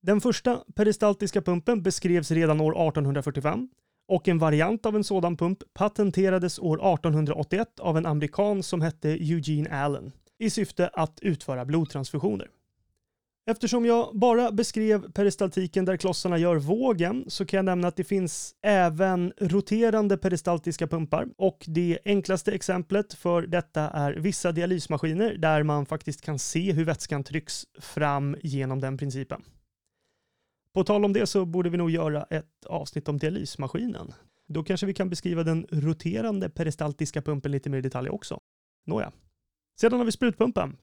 Den 0.03 0.21
första 0.21 0.65
peristaltiska 0.75 1.43
pumpen 1.43 1.83
beskrevs 1.83 2.31
redan 2.31 2.61
år 2.61 2.73
1845 2.73 3.69
och 4.09 4.29
en 4.29 4.39
variant 4.39 4.87
av 4.87 4.97
en 4.97 5.05
sådan 5.05 5.37
pump 5.37 5.59
patenterades 5.75 6.59
år 6.59 6.95
1881 6.95 7.81
av 7.81 7.97
en 7.97 8.07
amerikan 8.07 8.63
som 8.63 8.81
hette 8.81 9.09
Eugene 9.09 9.71
Allen 9.71 10.13
i 10.39 10.51
syfte 10.51 10.89
att 10.89 11.21
utföra 11.23 11.65
blodtransfusioner. 11.65 12.49
Eftersom 13.51 13.87
jag 13.87 14.19
bara 14.19 14.53
beskrev 14.53 15.13
peristaltiken 15.13 15.85
där 15.85 15.97
klossarna 15.97 16.39
gör 16.39 16.57
vågen 16.57 17.25
så 17.29 17.47
kan 17.47 17.59
jag 17.59 17.65
nämna 17.65 17.89
att 17.89 17.97
det 17.97 18.05
finns 18.05 18.55
även 18.63 19.33
roterande 19.41 20.17
peristaltiska 20.19 20.87
pumpar 20.87 21.29
och 21.37 21.65
det 21.69 21.99
enklaste 22.05 22.53
exemplet 22.53 23.15
för 23.15 23.43
detta 23.43 23.81
är 23.81 24.13
vissa 24.13 24.53
dialysmaskiner 24.53 25.35
där 25.35 25.63
man 25.63 25.87
faktiskt 25.87 26.23
kan 26.23 26.39
se 26.39 26.73
hur 26.73 26.85
vätskan 26.85 27.25
trycks 27.25 27.67
fram 27.81 28.37
genom 28.43 28.81
den 28.81 28.99
principen. 28.99 29.43
På 30.75 30.85
tal 30.85 31.05
om 31.05 31.13
det 31.13 31.27
så 31.27 31.45
borde 31.45 31.71
vi 31.71 31.77
nog 31.77 31.91
göra 31.91 32.23
ett 32.23 32.67
avsnitt 32.67 33.09
om 33.09 33.19
dialysmaskinen. 33.19 34.15
Då 34.49 34.65
kanske 34.65 34.87
vi 34.87 34.95
kan 34.95 35.11
beskriva 35.11 35.43
den 35.43 35.67
roterande 35.71 36.51
peristaltiska 36.51 37.23
pumpen 37.23 37.53
lite 37.53 37.71
mer 37.71 37.79
i 37.79 37.83
detalj 37.83 38.09
också. 38.09 38.41
Nåja. 38.87 39.13
Sedan 39.81 39.99
har 39.99 40.05
vi 40.05 40.13
sprutpumpen. 40.13 40.77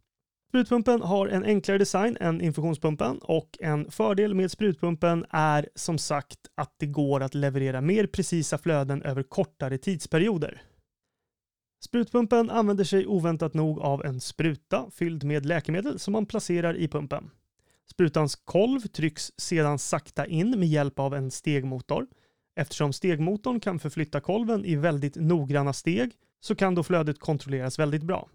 Sprutpumpen 0.56 1.02
har 1.02 1.28
en 1.28 1.44
enklare 1.44 1.78
design 1.78 2.18
än 2.20 2.42
infusionspumpen 2.42 3.18
och 3.18 3.58
en 3.60 3.92
fördel 3.92 4.34
med 4.34 4.52
sprutpumpen 4.52 5.26
är 5.30 5.70
som 5.76 5.98
sagt 5.98 6.40
att 6.56 6.74
det 6.78 6.86
går 6.86 7.24
att 7.24 7.36
leverera 7.36 7.82
mer 7.82 8.08
precisa 8.08 8.58
flöden 8.58 9.02
över 9.02 9.24
kortare 9.24 9.78
tidsperioder. 9.78 10.62
Sprutpumpen 11.86 12.50
använder 12.50 12.84
sig 12.84 13.08
oväntat 13.08 13.54
nog 13.54 13.80
av 13.80 14.06
en 14.06 14.22
spruta 14.22 14.86
fylld 14.92 15.24
med 15.24 15.46
läkemedel 15.46 16.00
som 16.00 16.12
man 16.12 16.26
placerar 16.26 16.78
i 16.78 16.88
pumpen. 16.88 17.32
Sprutans 17.92 18.36
kolv 18.36 18.80
trycks 18.80 19.32
sedan 19.38 19.80
sakta 19.80 20.26
in 20.26 20.60
med 20.60 20.68
hjälp 20.68 21.00
av 21.00 21.16
en 21.16 21.32
stegmotor. 21.32 22.08
Eftersom 22.56 22.94
stegmotorn 22.94 23.60
kan 23.60 23.80
förflytta 23.80 24.20
kolven 24.20 24.66
i 24.66 24.76
väldigt 24.76 25.16
noggranna 25.16 25.74
steg 25.74 26.12
så 26.40 26.56
kan 26.56 26.76
då 26.76 26.84
flödet 26.84 27.20
kontrolleras 27.20 27.80
väldigt 27.80 28.04
bra 28.04 28.30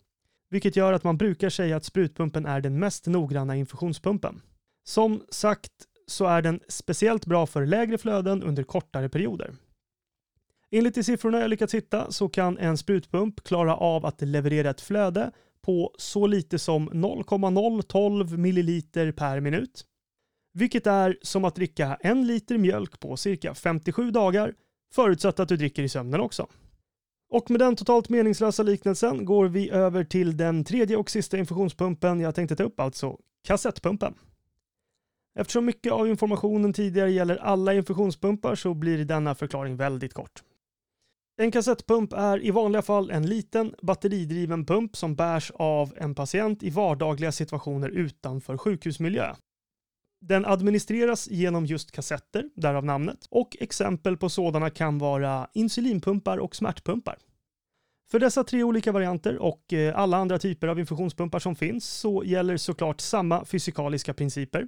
vilket 0.50 0.76
gör 0.76 0.92
att 0.92 1.04
man 1.04 1.16
brukar 1.16 1.48
säga 1.50 1.76
att 1.76 1.84
sprutpumpen 1.84 2.46
är 2.46 2.60
den 2.60 2.78
mest 2.78 3.06
noggranna 3.06 3.56
infusionspumpen. 3.56 4.40
Som 4.84 5.22
sagt 5.30 5.72
så 6.06 6.26
är 6.26 6.42
den 6.42 6.60
speciellt 6.68 7.26
bra 7.26 7.46
för 7.46 7.66
lägre 7.66 7.98
flöden 7.98 8.42
under 8.42 8.62
kortare 8.62 9.08
perioder. 9.08 9.54
Enligt 10.70 10.94
de 10.94 11.02
siffrorna 11.04 11.40
jag 11.40 11.50
lyckats 11.50 11.74
hitta 11.74 12.12
så 12.12 12.28
kan 12.28 12.58
en 12.58 12.76
sprutpump 12.76 13.44
klara 13.44 13.76
av 13.76 14.06
att 14.06 14.20
leverera 14.22 14.70
ett 14.70 14.80
flöde 14.80 15.30
på 15.62 15.94
så 15.98 16.26
lite 16.26 16.58
som 16.58 16.84
0,012 16.92 18.38
milliliter 18.38 19.12
per 19.12 19.40
minut. 19.40 19.84
Vilket 20.52 20.86
är 20.86 21.18
som 21.22 21.44
att 21.44 21.54
dricka 21.54 21.98
en 22.00 22.26
liter 22.26 22.58
mjölk 22.58 23.00
på 23.00 23.16
cirka 23.16 23.54
57 23.54 24.10
dagar 24.10 24.54
förutsatt 24.94 25.40
att 25.40 25.48
du 25.48 25.56
dricker 25.56 25.82
i 25.82 25.88
sömnen 25.88 26.20
också. 26.20 26.46
Och 27.30 27.50
med 27.50 27.60
den 27.60 27.76
totalt 27.76 28.08
meningslösa 28.08 28.62
liknelsen 28.62 29.24
går 29.24 29.48
vi 29.48 29.70
över 29.70 30.04
till 30.04 30.36
den 30.36 30.64
tredje 30.64 30.96
och 30.96 31.10
sista 31.10 31.38
infusionspumpen 31.38 32.20
jag 32.20 32.34
tänkte 32.34 32.56
ta 32.56 32.62
upp, 32.62 32.80
alltså 32.80 33.18
kassettpumpen. 33.44 34.14
Eftersom 35.38 35.64
mycket 35.64 35.92
av 35.92 36.08
informationen 36.08 36.72
tidigare 36.72 37.10
gäller 37.10 37.36
alla 37.36 37.74
infusionspumpar 37.74 38.54
så 38.54 38.74
blir 38.74 39.04
denna 39.04 39.34
förklaring 39.34 39.76
väldigt 39.76 40.14
kort. 40.14 40.42
En 41.36 41.50
kassettpump 41.50 42.12
är 42.12 42.44
i 42.44 42.50
vanliga 42.50 42.82
fall 42.82 43.10
en 43.10 43.26
liten 43.26 43.74
batteridriven 43.82 44.66
pump 44.66 44.96
som 44.96 45.14
bärs 45.14 45.52
av 45.54 45.94
en 45.96 46.14
patient 46.14 46.62
i 46.62 46.70
vardagliga 46.70 47.32
situationer 47.32 47.88
utanför 47.88 48.56
sjukhusmiljö. 48.58 49.34
Den 50.20 50.44
administreras 50.46 51.28
genom 51.30 51.66
just 51.66 51.92
kassetter, 51.92 52.50
därav 52.54 52.84
namnet, 52.84 53.26
och 53.30 53.56
exempel 53.60 54.16
på 54.16 54.28
sådana 54.28 54.70
kan 54.70 54.98
vara 54.98 55.48
insulinpumpar 55.54 56.38
och 56.38 56.56
smärtpumpar. 56.56 57.18
För 58.10 58.18
dessa 58.18 58.44
tre 58.44 58.62
olika 58.62 58.92
varianter 58.92 59.38
och 59.38 59.72
eh, 59.72 59.98
alla 59.98 60.16
andra 60.16 60.38
typer 60.38 60.68
av 60.68 60.80
infusionspumpar 60.80 61.38
som 61.38 61.56
finns 61.56 61.88
så 61.88 62.24
gäller 62.24 62.56
såklart 62.56 63.00
samma 63.00 63.44
fysikaliska 63.44 64.14
principer. 64.14 64.66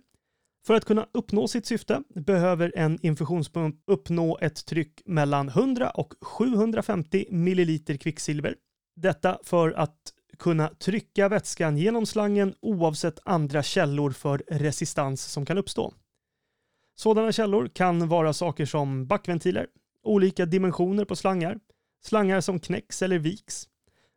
För 0.67 0.75
att 0.75 0.85
kunna 0.85 1.07
uppnå 1.13 1.49
sitt 1.49 1.67
syfte 1.67 2.03
behöver 2.15 2.73
en 2.77 2.99
infusionspump 3.03 3.77
uppnå 3.87 4.39
ett 4.41 4.67
tryck 4.67 5.03
mellan 5.05 5.49
100 5.49 5.91
och 5.91 6.15
750 6.21 7.27
milliliter 7.31 7.97
kvicksilver. 7.97 8.55
Detta 8.97 9.39
för 9.43 9.71
att 9.71 10.13
kunna 10.39 10.69
trycka 10.69 11.29
vätskan 11.29 11.77
genom 11.77 12.07
slangen 12.07 12.55
oavsett 12.61 13.19
andra 13.25 13.63
källor 13.63 14.11
för 14.11 14.43
resistans 14.49 15.25
som 15.25 15.47
kan 15.47 15.59
uppstå. 15.59 15.93
Sådana 16.95 17.33
källor 17.33 17.69
kan 17.69 18.09
vara 18.09 18.33
saker 18.33 18.67
som 18.67 19.07
backventiler, 19.07 19.67
olika 20.03 20.47
dimensioner 20.47 21.05
på 21.05 21.17
slangar, 21.17 21.59
slangar 22.03 22.41
som 22.41 22.61
knäcks 22.61 23.03
eller 23.03 23.19
viks, 23.19 23.69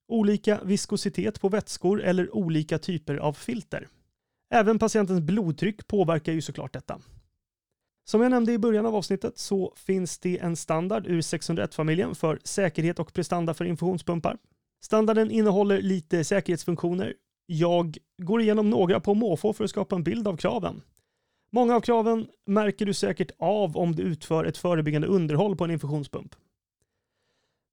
olika 0.07 0.60
viskositet 0.63 1.41
på 1.41 1.50
vätskor 1.50 2.01
eller 2.01 2.36
olika 2.36 2.77
typer 2.79 3.15
av 3.15 3.34
filter. 3.34 3.88
Även 4.50 4.79
patientens 4.79 5.22
blodtryck 5.22 5.88
påverkar 5.88 6.34
ju 6.34 6.41
såklart 6.41 6.74
detta. 6.74 7.00
Som 8.07 8.22
jag 8.22 8.29
nämnde 8.29 8.53
i 8.53 8.57
början 8.57 8.86
av 8.86 8.95
avsnittet 8.95 9.38
så 9.38 9.74
finns 9.75 10.19
det 10.19 10.39
en 10.39 10.55
standard 10.55 11.07
ur 11.07 11.22
601-familjen 11.22 12.15
för 12.15 12.39
säkerhet 12.43 13.00
och 13.00 13.13
prestanda 13.13 13.53
för 13.53 13.65
infusionspumpar 13.65 14.38
Standarden 14.84 15.32
innehåller 15.32 15.82
lite 15.82 16.24
säkerhetsfunktioner. 16.24 17.13
Jag 17.46 17.98
går 18.22 18.41
igenom 18.41 18.70
några 18.70 19.00
på 19.00 19.13
måfå 19.13 19.53
för 19.53 19.63
att 19.63 19.70
skapa 19.70 19.96
en 19.96 20.03
bild 20.03 20.27
av 20.27 20.38
kraven. 20.38 20.82
Många 21.51 21.75
av 21.75 21.82
kraven 21.82 22.27
märker 22.46 22.86
du 22.86 22.94
säkert 22.94 23.32
av 23.38 23.77
om 23.77 23.96
du 23.96 24.03
utför 24.03 24.46
ett 24.46 24.58
förebyggande 24.58 25.08
underhåll 25.08 25.55
på 25.55 25.63
en 25.63 25.72
infusionspump. 25.72 26.36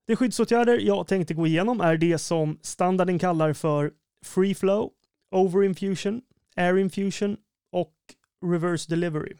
De 0.07 0.17
skyddsåtgärder 0.17 0.79
jag 0.79 1.07
tänkte 1.07 1.35
gå 1.35 1.47
igenom 1.47 1.81
är 1.81 1.97
det 1.97 2.19
som 2.19 2.59
standarden 2.63 3.19
kallar 3.19 3.53
för 3.53 3.93
free 4.25 4.55
flow, 4.55 4.91
overinfusion, 5.31 6.23
air 6.57 6.79
infusion 6.79 7.37
och 7.73 7.95
reverse 8.47 8.91
delivery. 8.91 9.37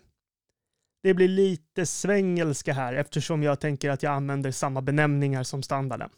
Det 1.03 1.15
blir 1.15 1.29
lite 1.29 1.87
svängelska 1.87 2.73
här 2.73 2.95
eftersom 2.95 3.43
jag 3.43 3.61
tänker 3.61 3.91
att 3.91 4.03
jag 4.03 4.13
använder 4.13 4.51
samma 4.51 4.83
benämningar 4.83 5.43
som 5.43 5.63
standarden. 5.63 6.11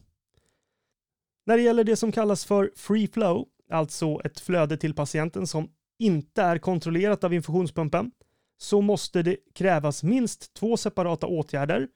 När 1.46 1.56
det 1.56 1.62
gäller 1.62 1.84
det 1.84 1.96
som 1.96 2.12
kallas 2.12 2.44
för 2.44 2.70
free 2.76 3.08
flow, 3.08 3.46
alltså 3.70 4.20
ett 4.24 4.40
flöde 4.40 4.76
till 4.76 4.94
patienten 4.94 5.46
som 5.46 5.68
inte 5.98 6.42
är 6.42 6.58
kontrollerat 6.58 7.24
av 7.24 7.34
infusionspumpen, 7.34 8.10
så 8.58 8.80
måste 8.80 9.22
det 9.22 9.36
krävas 9.54 10.02
minst 10.02 10.54
två 10.54 10.76
separata 10.76 11.26
åtgärder 11.26 11.88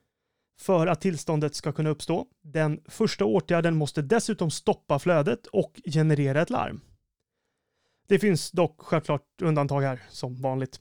för 0.61 0.87
att 0.87 1.01
tillståndet 1.01 1.55
ska 1.55 1.73
kunna 1.73 1.91
uppstå. 1.91 2.27
Den 2.43 2.81
första 2.89 3.25
åtgärden 3.25 3.77
måste 3.77 4.03
dessutom 4.03 4.51
stoppa 4.51 4.99
flödet 4.99 5.47
och 5.47 5.81
generera 5.85 6.43
ett 6.43 6.51
larm. 6.51 6.81
Det 8.09 8.19
finns 8.19 8.51
dock 8.51 8.81
självklart 8.81 9.43
undantag 9.43 9.81
här, 9.81 10.03
som 10.09 10.37
vanligt. 10.37 10.81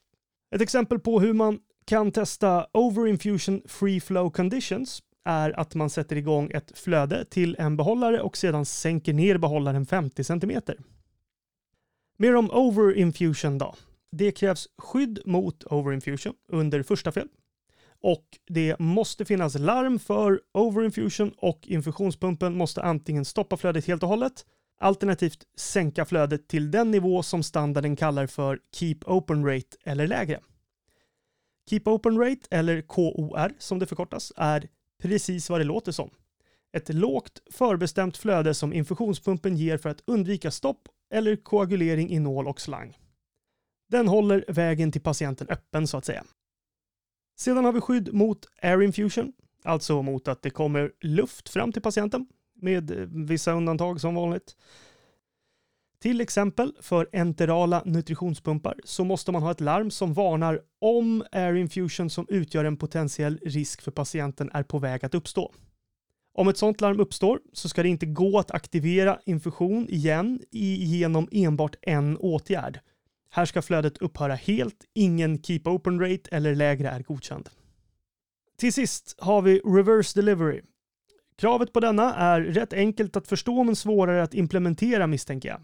Ett 0.55 0.61
exempel 0.61 0.99
på 0.99 1.19
hur 1.19 1.33
man 1.33 1.59
kan 1.85 2.11
testa 2.11 2.67
overinfusion 2.73 3.61
free 3.65 4.01
flow 4.01 4.29
conditions 4.29 5.03
är 5.27 5.59
att 5.59 5.75
man 5.75 5.89
sätter 5.89 6.15
igång 6.15 6.51
ett 6.53 6.77
flöde 6.77 7.25
till 7.25 7.55
en 7.59 7.77
behållare 7.77 8.21
och 8.21 8.37
sedan 8.37 8.65
sänker 8.65 9.13
ner 9.13 9.37
behållaren 9.37 9.85
50 9.85 10.23
cm. 10.23 10.61
Mer 12.17 12.35
om 12.35 12.51
overinfusion 12.51 13.57
då. 13.57 13.75
Det 14.11 14.31
krävs 14.31 14.67
skydd 14.77 15.19
mot 15.25 15.63
overinfusion 15.63 16.33
under 16.51 16.83
första 16.83 17.11
fel 17.11 17.27
och 18.01 18.25
det 18.47 18.79
måste 18.79 19.25
finnas 19.25 19.55
larm 19.59 19.99
för 19.99 20.41
overinfusion 20.53 21.33
och 21.37 21.67
infusionspumpen 21.67 22.57
måste 22.57 22.81
antingen 22.81 23.25
stoppa 23.25 23.57
flödet 23.57 23.85
helt 23.85 24.03
och 24.03 24.09
hållet 24.09 24.45
alternativt 24.79 25.43
sänka 25.55 26.05
flödet 26.05 26.47
till 26.47 26.71
den 26.71 26.91
nivå 26.91 27.23
som 27.23 27.43
standarden 27.43 27.95
kallar 27.95 28.27
för 28.27 28.59
Keep 28.75 28.97
Open 29.05 29.45
Rate 29.45 29.77
eller 29.83 30.07
lägre. 30.07 30.39
Keep 31.69 31.81
Open 31.85 32.19
Rate, 32.19 32.47
eller 32.51 32.81
KOR 32.81 33.51
som 33.59 33.79
det 33.79 33.85
förkortas, 33.85 34.33
är 34.35 34.67
precis 35.01 35.49
vad 35.49 35.59
det 35.59 35.63
låter 35.63 35.91
som. 35.91 36.09
Ett 36.77 36.89
lågt 36.89 37.41
förbestämt 37.51 38.17
flöde 38.17 38.53
som 38.53 38.73
infusionspumpen 38.73 39.57
ger 39.57 39.77
för 39.77 39.89
att 39.89 40.03
undvika 40.05 40.51
stopp 40.51 40.87
eller 41.13 41.35
koagulering 41.35 42.09
i 42.09 42.19
nål 42.19 42.47
och 42.47 42.61
slang. 42.61 42.97
Den 43.89 44.07
håller 44.07 44.45
vägen 44.47 44.91
till 44.91 45.01
patienten 45.01 45.47
öppen 45.49 45.87
så 45.87 45.97
att 45.97 46.05
säga. 46.05 46.23
Sedan 47.37 47.65
har 47.65 47.71
vi 47.71 47.81
skydd 47.81 48.13
mot 48.13 48.45
air 48.61 48.81
infusion, 48.81 49.33
alltså 49.63 50.01
mot 50.01 50.27
att 50.27 50.41
det 50.41 50.49
kommer 50.49 50.91
luft 51.01 51.49
fram 51.49 51.71
till 51.71 51.81
patienten 51.81 52.27
med 52.61 52.91
eh, 52.91 53.07
vissa 53.07 53.51
undantag 53.51 54.01
som 54.01 54.15
vanligt. 54.15 54.55
Till 56.01 56.21
exempel 56.21 56.73
för 56.81 57.09
enterala 57.13 57.81
nutritionspumpar 57.85 58.75
så 58.83 59.03
måste 59.03 59.31
man 59.31 59.43
ha 59.43 59.51
ett 59.51 59.61
larm 59.61 59.91
som 59.91 60.13
varnar 60.13 60.61
om 60.81 61.23
air 61.31 61.55
infusion 61.55 62.09
som 62.09 62.25
utgör 62.29 62.65
en 62.65 62.77
potentiell 62.77 63.39
risk 63.41 63.81
för 63.81 63.91
patienten 63.91 64.49
är 64.53 64.63
på 64.63 64.79
väg 64.79 65.05
att 65.05 65.15
uppstå. 65.15 65.53
Om 66.33 66.47
ett 66.47 66.57
sådant 66.57 66.81
larm 66.81 66.99
uppstår 66.99 67.39
så 67.53 67.69
ska 67.69 67.83
det 67.83 67.89
inte 67.89 68.05
gå 68.05 68.39
att 68.39 68.51
aktivera 68.51 69.19
infusion 69.25 69.89
igen 69.89 70.41
genom 70.51 71.27
enbart 71.31 71.75
en 71.81 72.17
åtgärd. 72.17 72.79
Här 73.29 73.45
ska 73.45 73.61
flödet 73.61 73.97
upphöra 73.97 74.35
helt, 74.35 74.85
ingen 74.93 75.43
keep 75.43 75.61
open 75.65 75.99
rate 75.99 76.29
eller 76.31 76.55
lägre 76.55 76.89
är 76.89 77.01
godkänd. 77.01 77.49
Till 78.57 78.73
sist 78.73 79.15
har 79.17 79.41
vi 79.41 79.59
reverse 79.59 80.19
delivery. 80.19 80.61
Kravet 81.37 81.73
på 81.73 81.79
denna 81.79 82.15
är 82.15 82.41
rätt 82.41 82.73
enkelt 82.73 83.15
att 83.15 83.27
förstå 83.27 83.63
men 83.63 83.75
svårare 83.75 84.23
att 84.23 84.33
implementera 84.33 85.07
misstänker 85.07 85.49
jag. 85.49 85.61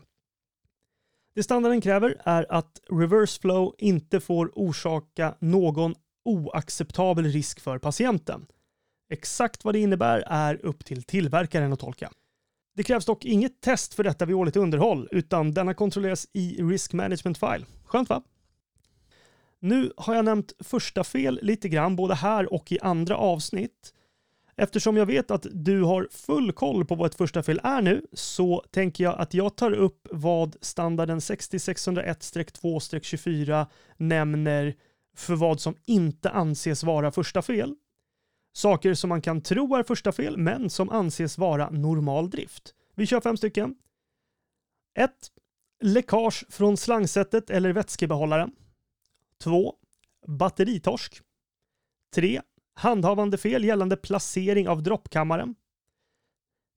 Det 1.36 1.44
standarden 1.44 1.82
kräver 1.82 2.22
är 2.26 2.46
att 2.50 2.80
reverse 2.92 3.42
flow 3.42 3.76
inte 3.78 4.20
får 4.20 4.52
orsaka 4.56 5.36
någon 5.40 5.96
oacceptabel 6.26 7.26
risk 7.26 7.60
för 7.60 7.78
patienten. 7.78 8.46
Exakt 9.10 9.66
vad 9.66 9.76
det 9.76 9.80
innebär 9.80 10.24
är 10.28 10.66
upp 10.66 10.86
till 10.86 11.04
tillverkaren 11.04 11.74
att 11.74 11.80
tolka. 11.80 12.12
Det 12.76 12.84
krävs 12.84 13.06
dock 13.06 13.26
inget 13.26 13.62
test 13.62 13.94
för 13.94 14.04
detta 14.04 14.26
vid 14.26 14.36
årligt 14.36 14.56
underhåll, 14.56 15.08
utan 15.12 15.52
denna 15.52 15.74
kontrolleras 15.74 16.28
i 16.34 16.64
Risk 16.64 16.94
Management 16.94 17.38
File. 17.38 17.66
Skönt 17.86 18.10
va? 18.10 18.24
Nu 19.60 19.94
har 19.98 20.16
jag 20.16 20.26
nämnt 20.26 20.54
första 20.60 21.04
fel 21.04 21.40
lite 21.42 21.70
grann, 21.70 21.96
både 21.96 22.16
här 22.16 22.54
och 22.54 22.72
i 22.72 22.80
andra 22.80 23.18
avsnitt. 23.18 23.94
Eftersom 24.56 24.98
jag 24.98 25.06
vet 25.06 25.32
att 25.32 25.48
du 25.52 25.82
har 25.82 26.08
full 26.12 26.52
koll 26.52 26.86
på 26.86 26.96
vad 26.96 27.10
ett 27.10 27.16
första 27.16 27.44
fel 27.44 27.60
är 27.64 27.82
nu 27.82 28.06
så 28.14 28.64
tänker 28.72 29.04
jag 29.04 29.20
att 29.20 29.34
jag 29.34 29.56
tar 29.56 29.72
upp 29.72 30.08
vad 30.12 30.56
standarden 30.62 31.20
60601-2-24 31.20 33.66
nämner 33.98 34.76
för 35.16 35.36
vad 35.36 35.60
som 35.60 35.76
inte 35.86 36.30
anses 36.30 36.84
vara 36.84 37.12
första 37.12 37.42
fel. 37.42 37.76
Saker 38.54 38.94
som 38.94 39.10
man 39.10 39.22
kan 39.22 39.42
tro 39.42 39.76
är 39.76 39.84
första 39.84 40.12
fel 40.12 40.38
men 40.38 40.70
som 40.70 40.90
anses 40.90 41.38
vara 41.38 41.70
normal 41.70 42.30
drift. 42.30 42.74
Vi 42.96 43.06
kör 43.06 43.22
fem 43.22 43.38
stycken. 43.38 43.76
1. 44.98 45.12
Läckage 45.84 46.46
från 46.50 46.78
slangsättet 46.78 47.50
eller 47.50 47.74
vätskebehållaren. 47.74 48.52
2. 49.44 49.74
Batteritorsk. 50.28 51.22
3. 52.16 52.42
Handhavande 52.76 53.38
fel 53.38 53.64
gällande 53.64 53.98
placering 53.98 54.68
av 54.70 54.84
droppkammaren. 54.84 55.56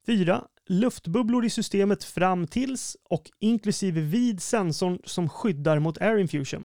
4. 0.07 0.45
Luftbubblor 0.69 1.45
i 1.45 1.51
systemet 1.51 2.05
fram 2.05 2.47
tills 2.47 2.97
och 3.11 3.31
inklusive 3.41 4.01
vid 4.01 4.43
sensorn 4.43 4.99
som 5.05 5.29
skyddar 5.29 5.79
mot 5.79 5.99
air 6.01 6.17
infusion. 6.17 6.65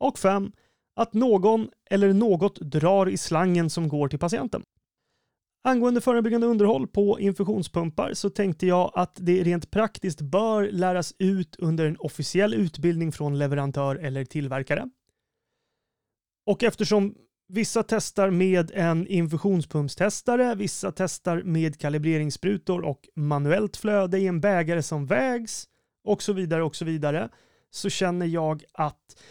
Och 0.00 0.18
5. 0.18 0.52
Att 0.96 1.14
någon 1.14 1.68
eller 1.90 2.12
något 2.12 2.60
drar 2.60 3.08
i 3.08 3.16
slangen 3.16 3.70
som 3.70 3.88
går 3.88 4.08
till 4.08 4.18
patienten. 4.18 4.62
Angående 5.64 6.00
förebyggande 6.00 6.46
underhåll 6.46 6.88
på 6.88 7.20
infusionspumpar 7.20 8.14
så 8.14 8.30
tänkte 8.30 8.66
jag 8.66 8.92
att 8.94 9.16
det 9.20 9.42
rent 9.42 9.70
praktiskt 9.70 10.20
bör 10.20 10.70
läras 10.72 11.14
ut 11.18 11.56
under 11.56 11.86
en 11.86 11.96
officiell 11.96 12.54
utbildning 12.54 13.12
från 13.12 13.38
leverantör 13.38 13.96
eller 13.96 14.24
tillverkare. 14.24 14.90
Och 16.46 16.62
eftersom 16.62 17.14
Vissa 17.52 17.82
testar 17.82 18.30
med 18.30 18.70
en 18.74 19.06
infusionspumpstestare, 19.06 20.54
vissa 20.54 20.92
testar 20.92 21.42
med 21.42 21.80
kalibreringssprutor 21.80 22.80
och 22.80 23.08
manuellt 23.16 23.76
flöde 23.76 24.18
i 24.18 24.26
en 24.26 24.40
bägare 24.40 24.82
som 24.82 25.06
vägs 25.06 25.68
och 26.04 26.22
så 26.22 26.32
vidare 26.32 26.62
och 26.62 26.76
så 26.76 26.84
vidare. 26.84 27.28
Så 27.70 27.90
känner 27.90 28.26
jag 28.26 28.64
att 28.72 29.22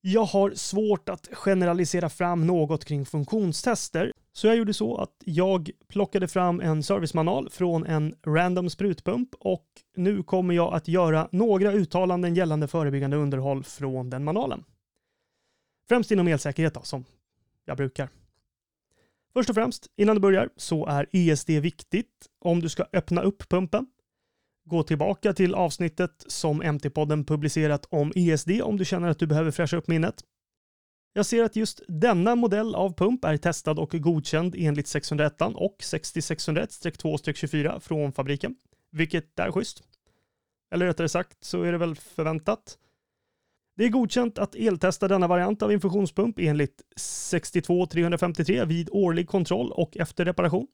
jag 0.00 0.24
har 0.24 0.50
svårt 0.50 1.08
att 1.08 1.28
generalisera 1.32 2.08
fram 2.08 2.46
något 2.46 2.84
kring 2.84 3.06
funktionstester. 3.06 4.12
Så 4.32 4.46
jag 4.46 4.56
gjorde 4.56 4.74
så 4.74 4.96
att 4.96 5.14
jag 5.24 5.70
plockade 5.88 6.28
fram 6.28 6.60
en 6.60 6.82
servicemanual 6.82 7.50
från 7.50 7.86
en 7.86 8.14
random 8.26 8.70
sprutpump 8.70 9.28
och 9.38 9.66
nu 9.96 10.22
kommer 10.22 10.54
jag 10.54 10.74
att 10.74 10.88
göra 10.88 11.28
några 11.32 11.72
uttalanden 11.72 12.34
gällande 12.34 12.68
förebyggande 12.68 13.16
underhåll 13.16 13.64
från 13.64 14.10
den 14.10 14.24
manualen. 14.24 14.64
Främst 15.88 16.10
inom 16.10 16.28
elsäkerhet 16.28 16.74
då, 16.74 16.82
som 16.82 17.04
jag 17.64 17.76
brukar. 17.76 18.08
Först 19.32 19.50
och 19.50 19.54
främst, 19.54 19.86
innan 19.96 20.16
du 20.16 20.20
börjar, 20.20 20.48
så 20.56 20.86
är 20.86 21.06
ESD 21.12 21.50
viktigt 21.50 22.28
om 22.38 22.60
du 22.60 22.68
ska 22.68 22.84
öppna 22.92 23.22
upp 23.22 23.48
pumpen. 23.48 23.86
Gå 24.64 24.82
tillbaka 24.82 25.32
till 25.32 25.54
avsnittet 25.54 26.24
som 26.26 26.62
MT-podden 26.62 27.24
publicerat 27.24 27.86
om 27.90 28.12
ESD 28.14 28.50
om 28.62 28.76
du 28.76 28.84
känner 28.84 29.08
att 29.08 29.18
du 29.18 29.26
behöver 29.26 29.50
fräscha 29.50 29.76
upp 29.76 29.88
minnet. 29.88 30.24
Jag 31.12 31.26
ser 31.26 31.44
att 31.44 31.56
just 31.56 31.82
denna 31.88 32.34
modell 32.34 32.74
av 32.74 32.96
pump 32.96 33.24
är 33.24 33.36
testad 33.36 33.78
och 33.78 33.90
godkänd 33.90 34.54
enligt 34.58 34.86
601 34.86 35.40
och 35.40 35.76
6601-2-24 35.80 37.80
från 37.80 38.12
fabriken, 38.12 38.54
vilket 38.90 39.38
är 39.38 39.52
schysst. 39.52 39.82
Eller 40.70 40.86
rättare 40.86 41.08
sagt 41.08 41.44
så 41.44 41.62
är 41.62 41.72
det 41.72 41.78
väl 41.78 41.96
förväntat. 41.96 42.78
Det 43.80 43.86
är 43.86 43.90
godkänt 43.90 44.38
att 44.38 44.54
eltesta 44.54 45.08
denna 45.08 45.26
variant 45.26 45.62
av 45.62 45.72
infusionspump 45.72 46.38
enligt 46.38 46.82
62353 46.96 48.64
vid 48.64 48.88
årlig 48.92 49.28
kontroll 49.28 49.72
och 49.72 49.96
efter 49.96 50.24
reparation. 50.24 50.66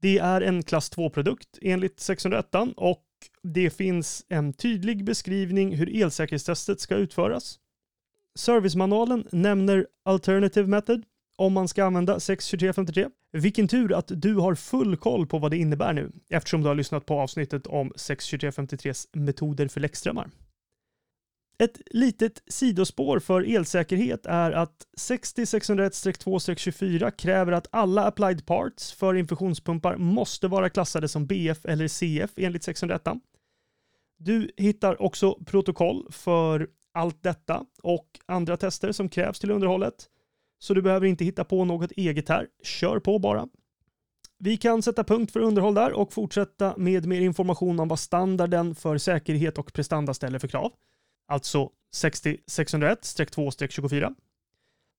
Det 0.00 0.18
är 0.18 0.40
en 0.40 0.62
klass 0.62 0.92
2-produkt 0.92 1.58
enligt 1.62 2.00
601 2.00 2.46
och 2.76 3.04
det 3.42 3.70
finns 3.70 4.24
en 4.28 4.52
tydlig 4.52 5.04
beskrivning 5.04 5.76
hur 5.76 6.02
elsäkerhetstestet 6.02 6.80
ska 6.80 6.94
utföras. 6.94 7.58
Servicemanualen 8.34 9.28
nämner 9.32 9.86
Alternative 10.04 10.68
Method 10.68 11.02
om 11.36 11.52
man 11.52 11.68
ska 11.68 11.84
använda 11.84 12.20
62353. 12.20 13.08
Vilken 13.32 13.68
tur 13.68 13.92
att 13.92 14.10
du 14.22 14.34
har 14.34 14.54
full 14.54 14.96
koll 14.96 15.26
på 15.26 15.38
vad 15.38 15.50
det 15.50 15.56
innebär 15.56 15.92
nu 15.92 16.12
eftersom 16.28 16.62
du 16.62 16.68
har 16.68 16.74
lyssnat 16.74 17.06
på 17.06 17.20
avsnittet 17.20 17.66
om 17.66 17.92
62353s 17.92 19.06
metoder 19.12 19.68
för 19.68 19.80
läckströmmar. 19.80 20.30
Ett 21.60 21.80
litet 21.86 22.42
sidospår 22.46 23.18
för 23.18 23.54
elsäkerhet 23.54 24.26
är 24.26 24.52
att 24.52 24.86
60601-2-24 24.98 27.10
kräver 27.10 27.52
att 27.52 27.66
alla 27.70 28.04
applied 28.04 28.46
parts 28.46 28.92
för 28.92 29.14
infusionspumpar 29.14 29.96
måste 29.96 30.48
vara 30.48 30.70
klassade 30.70 31.08
som 31.08 31.26
BF 31.26 31.64
eller 31.64 31.88
CF 31.88 32.30
enligt 32.36 32.62
601. 32.62 33.02
Du 34.18 34.50
hittar 34.56 35.02
också 35.02 35.38
protokoll 35.46 36.06
för 36.10 36.68
allt 36.92 37.22
detta 37.22 37.64
och 37.82 38.06
andra 38.26 38.56
tester 38.56 38.92
som 38.92 39.08
krävs 39.08 39.40
till 39.40 39.50
underhållet. 39.50 40.08
Så 40.58 40.74
du 40.74 40.82
behöver 40.82 41.06
inte 41.06 41.24
hitta 41.24 41.44
på 41.44 41.64
något 41.64 41.92
eget 41.92 42.28
här. 42.28 42.46
Kör 42.62 43.00
på 43.00 43.18
bara. 43.18 43.48
Vi 44.38 44.56
kan 44.56 44.82
sätta 44.82 45.04
punkt 45.04 45.32
för 45.32 45.40
underhåll 45.40 45.74
där 45.74 45.92
och 45.92 46.12
fortsätta 46.12 46.74
med 46.76 47.06
mer 47.06 47.20
information 47.20 47.80
om 47.80 47.88
vad 47.88 47.98
standarden 47.98 48.74
för 48.74 48.98
säkerhet 48.98 49.58
och 49.58 49.72
prestanda 49.72 50.14
ställer 50.14 50.38
för 50.38 50.48
krav 50.48 50.72
alltså 51.28 51.70
601-2-24. 51.96 54.14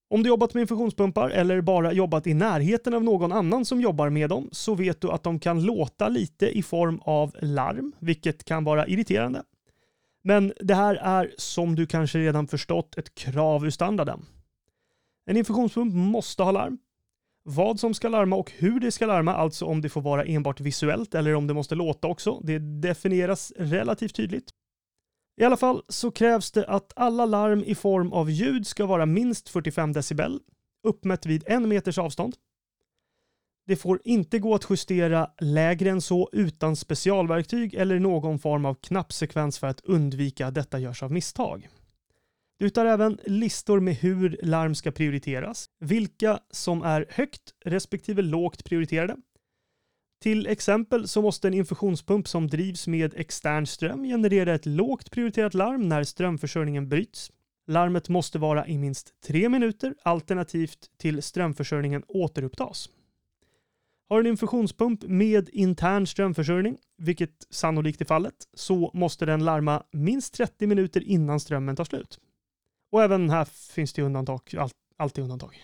Om 0.10 0.24
du 0.24 0.30
jobbat 0.30 0.54
med 0.54 0.62
infusionspumpar 0.62 1.30
eller 1.30 1.62
bara 1.62 1.94
jobbat 1.94 2.28
i 2.28 2.34
närheten 2.34 2.94
av 2.94 3.04
någon 3.04 3.32
annan 3.32 3.66
som 3.66 3.82
jobbar 3.82 4.10
med 4.10 4.30
dem 4.30 4.50
så 4.52 4.76
vet 4.76 5.02
du 5.02 5.12
att 5.12 5.24
de 5.24 5.40
kan 5.40 5.64
låta 5.64 6.08
lite 6.08 6.58
i 6.58 6.64
form 6.64 7.00
av 7.04 7.36
larm, 7.42 7.94
vilket 8.00 8.44
kan 8.44 8.64
vara 8.64 8.88
irriterande. 8.88 9.44
Men 10.24 10.54
det 10.60 10.76
här 10.76 10.96
är, 10.96 11.34
som 11.38 11.76
du 11.76 11.88
kanske 11.88 12.20
redan 12.20 12.48
förstått, 12.48 12.98
ett 12.98 13.16
krav 13.16 13.66
ur 13.66 13.70
standarden. 13.70 14.26
En 15.26 15.38
infusionspump 15.38 15.94
måste 15.94 16.44
ha 16.44 16.52
larm. 16.52 16.78
Vad 17.44 17.80
som 17.80 17.94
ska 17.94 18.10
larma 18.10 18.36
och 18.36 18.52
hur 18.52 18.80
det 18.80 18.92
ska 18.92 19.06
larma, 19.06 19.34
alltså 19.34 19.66
om 19.66 19.82
det 19.82 19.90
får 19.90 20.02
vara 20.02 20.24
enbart 20.24 20.60
visuellt 20.60 21.16
eller 21.16 21.36
om 21.36 21.48
det 21.48 21.54
måste 21.54 21.76
låta 21.76 22.08
också, 22.08 22.40
det 22.44 22.60
definieras 22.60 23.54
relativt 23.58 24.16
tydligt. 24.16 24.50
I 25.40 25.44
alla 25.44 25.58
fall 25.58 25.84
så 25.88 26.12
krävs 26.12 26.52
det 26.52 26.66
att 26.66 26.94
alla 26.96 27.26
larm 27.26 27.64
i 27.64 27.76
form 27.76 28.14
av 28.14 28.32
ljud 28.32 28.68
ska 28.68 28.86
vara 28.86 29.06
minst 29.06 29.50
45 29.50 29.94
decibel, 29.94 30.40
uppmätt 30.84 31.26
vid 31.26 31.44
en 31.48 31.70
meters 31.70 31.98
avstånd. 31.98 32.36
Det 33.68 33.76
får 33.76 34.02
inte 34.04 34.40
gå 34.40 34.56
att 34.56 34.70
justera 34.70 35.32
lägre 35.42 35.90
än 35.90 36.02
så 36.02 36.30
utan 36.32 36.76
specialverktyg 36.76 37.74
eller 37.74 38.00
någon 38.00 38.40
form 38.40 38.66
av 38.66 38.74
knappsekvens 38.74 39.60
för 39.60 39.68
att 39.68 39.82
undvika 39.82 40.48
att 40.48 40.54
detta 40.54 40.80
görs 40.80 41.04
av 41.04 41.12
misstag. 41.12 41.70
Du 42.58 42.70
tar 42.70 42.86
även 42.86 43.20
listor 43.26 43.80
med 43.80 43.96
hur 43.96 44.40
larm 44.44 44.76
ska 44.76 44.92
prioriteras, 44.92 45.70
vilka 45.80 46.40
som 46.52 46.84
är 46.84 47.06
högt 47.10 47.54
respektive 47.66 48.22
lågt 48.22 48.64
prioriterade. 48.64 49.18
Till 50.20 50.48
exempel 50.48 51.08
så 51.08 51.22
måste 51.22 51.48
en 51.48 51.54
infusionspump 51.54 52.28
som 52.28 52.48
drivs 52.48 52.88
med 52.88 53.14
extern 53.14 53.66
ström 53.66 54.04
generera 54.04 54.54
ett 54.54 54.66
lågt 54.66 55.12
prioriterat 55.12 55.54
larm 55.54 55.90
när 55.90 56.04
strömförsörjningen 56.04 56.90
bryts. 56.90 57.32
Larmet 57.68 58.10
måste 58.10 58.40
vara 58.40 58.68
i 58.68 58.78
minst 58.78 59.22
tre 59.22 59.50
minuter 59.50 59.96
alternativt 60.04 60.90
till 60.98 61.22
strömförsörjningen 61.22 62.04
återupptas. 62.08 62.90
Har 64.10 64.20
en 64.20 64.26
infusionspump 64.26 65.04
med 65.04 65.50
intern 65.50 66.08
strömförsörjning, 66.08 66.78
vilket 66.98 67.48
sannolikt 67.50 68.02
är 68.02 68.06
fallet, 68.06 68.36
så 68.54 68.92
måste 68.94 69.26
den 69.26 69.46
larma 69.46 69.84
minst 69.92 70.34
30 70.34 70.68
minuter 70.68 71.04
innan 71.04 71.40
strömmen 71.40 71.76
tar 71.76 71.84
slut. 71.84 72.20
Och 72.92 73.04
även 73.04 73.30
här 73.30 73.46
finns 73.46 73.94
det 73.94 74.02
undantag, 74.02 74.42
alltid 74.98 75.24
undantag. 75.24 75.64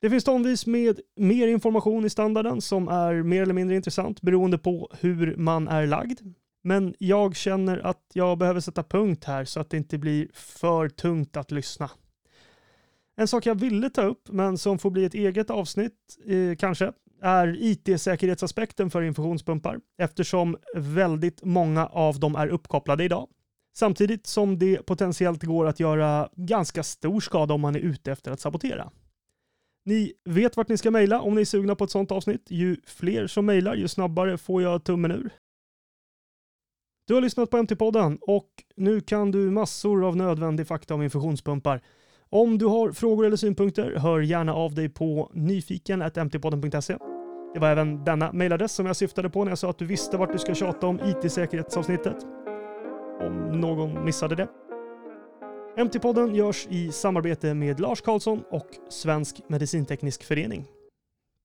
Det 0.00 0.10
finns 0.10 0.24
tonvis 0.24 0.66
med 0.66 1.00
mer 1.16 1.48
information 1.48 2.04
i 2.04 2.10
standarden 2.10 2.60
som 2.60 2.88
är 2.88 3.22
mer 3.22 3.42
eller 3.42 3.54
mindre 3.54 3.76
intressant 3.76 4.22
beroende 4.22 4.58
på 4.58 4.90
hur 5.00 5.36
man 5.36 5.68
är 5.68 5.86
lagd. 5.86 6.20
Men 6.62 6.94
jag 6.98 7.36
känner 7.36 7.78
att 7.78 8.02
jag 8.12 8.38
behöver 8.38 8.60
sätta 8.60 8.82
punkt 8.82 9.24
här 9.24 9.44
så 9.44 9.60
att 9.60 9.70
det 9.70 9.76
inte 9.76 9.98
blir 9.98 10.28
för 10.32 10.88
tungt 10.88 11.36
att 11.36 11.50
lyssna. 11.50 11.90
En 13.16 13.28
sak 13.28 13.46
jag 13.46 13.54
ville 13.54 13.90
ta 13.90 14.02
upp, 14.02 14.28
men 14.28 14.58
som 14.58 14.78
får 14.78 14.90
bli 14.90 15.04
ett 15.04 15.14
eget 15.14 15.50
avsnitt 15.50 16.18
eh, 16.26 16.56
kanske, 16.56 16.92
är 17.22 17.56
IT-säkerhetsaspekten 17.60 18.90
för 18.90 19.02
infusionspumpar 19.02 19.80
eftersom 19.98 20.56
väldigt 20.74 21.44
många 21.44 21.86
av 21.86 22.20
dem 22.20 22.36
är 22.36 22.48
uppkopplade 22.48 23.04
idag. 23.04 23.28
Samtidigt 23.76 24.26
som 24.26 24.58
det 24.58 24.86
potentiellt 24.86 25.42
går 25.42 25.66
att 25.66 25.80
göra 25.80 26.28
ganska 26.36 26.82
stor 26.82 27.20
skada 27.20 27.54
om 27.54 27.60
man 27.60 27.76
är 27.76 27.80
ute 27.80 28.12
efter 28.12 28.30
att 28.30 28.40
sabotera. 28.40 28.90
Ni 29.88 30.12
vet 30.24 30.56
vart 30.56 30.68
ni 30.68 30.76
ska 30.76 30.90
mejla 30.90 31.20
om 31.20 31.34
ni 31.34 31.40
är 31.40 31.44
sugna 31.44 31.74
på 31.74 31.84
ett 31.84 31.90
sånt 31.90 32.12
avsnitt. 32.12 32.46
Ju 32.48 32.76
fler 32.86 33.26
som 33.26 33.46
mejlar, 33.46 33.74
ju 33.74 33.88
snabbare 33.88 34.38
får 34.38 34.62
jag 34.62 34.84
tummen 34.84 35.10
ur. 35.10 35.30
Du 37.06 37.14
har 37.14 37.20
lyssnat 37.20 37.50
på 37.50 37.56
MT-podden 37.56 38.18
och 38.20 38.48
nu 38.76 39.00
kan 39.00 39.30
du 39.30 39.50
massor 39.50 40.04
av 40.04 40.16
nödvändig 40.16 40.66
fakta 40.66 40.94
om 40.94 41.02
infusionspumpar. 41.02 41.80
Om 42.28 42.58
du 42.58 42.66
har 42.66 42.92
frågor 42.92 43.26
eller 43.26 43.36
synpunkter, 43.36 43.96
hör 43.96 44.20
gärna 44.20 44.54
av 44.54 44.74
dig 44.74 44.88
på 44.88 45.30
nyfiken.mtpodden.se. 45.34 46.96
Det 47.54 47.60
var 47.60 47.68
även 47.68 48.04
denna 48.04 48.32
mejladress 48.32 48.72
som 48.72 48.86
jag 48.86 48.96
syftade 48.96 49.30
på 49.30 49.44
när 49.44 49.50
jag 49.50 49.58
sa 49.58 49.70
att 49.70 49.78
du 49.78 49.84
visste 49.84 50.16
vart 50.16 50.32
du 50.32 50.38
ska 50.38 50.54
tjata 50.54 50.86
om 50.86 51.00
IT-säkerhetsavsnittet. 51.00 52.16
Om 53.20 53.60
någon 53.60 54.04
missade 54.04 54.36
det. 54.36 54.48
MT-podden 55.78 56.34
görs 56.34 56.66
i 56.70 56.92
samarbete 56.92 57.54
med 57.54 57.80
Lars 57.80 58.00
Karlsson 58.00 58.42
och 58.50 58.66
Svensk 58.88 59.40
Medicinteknisk 59.48 60.24
Förening. 60.24 60.77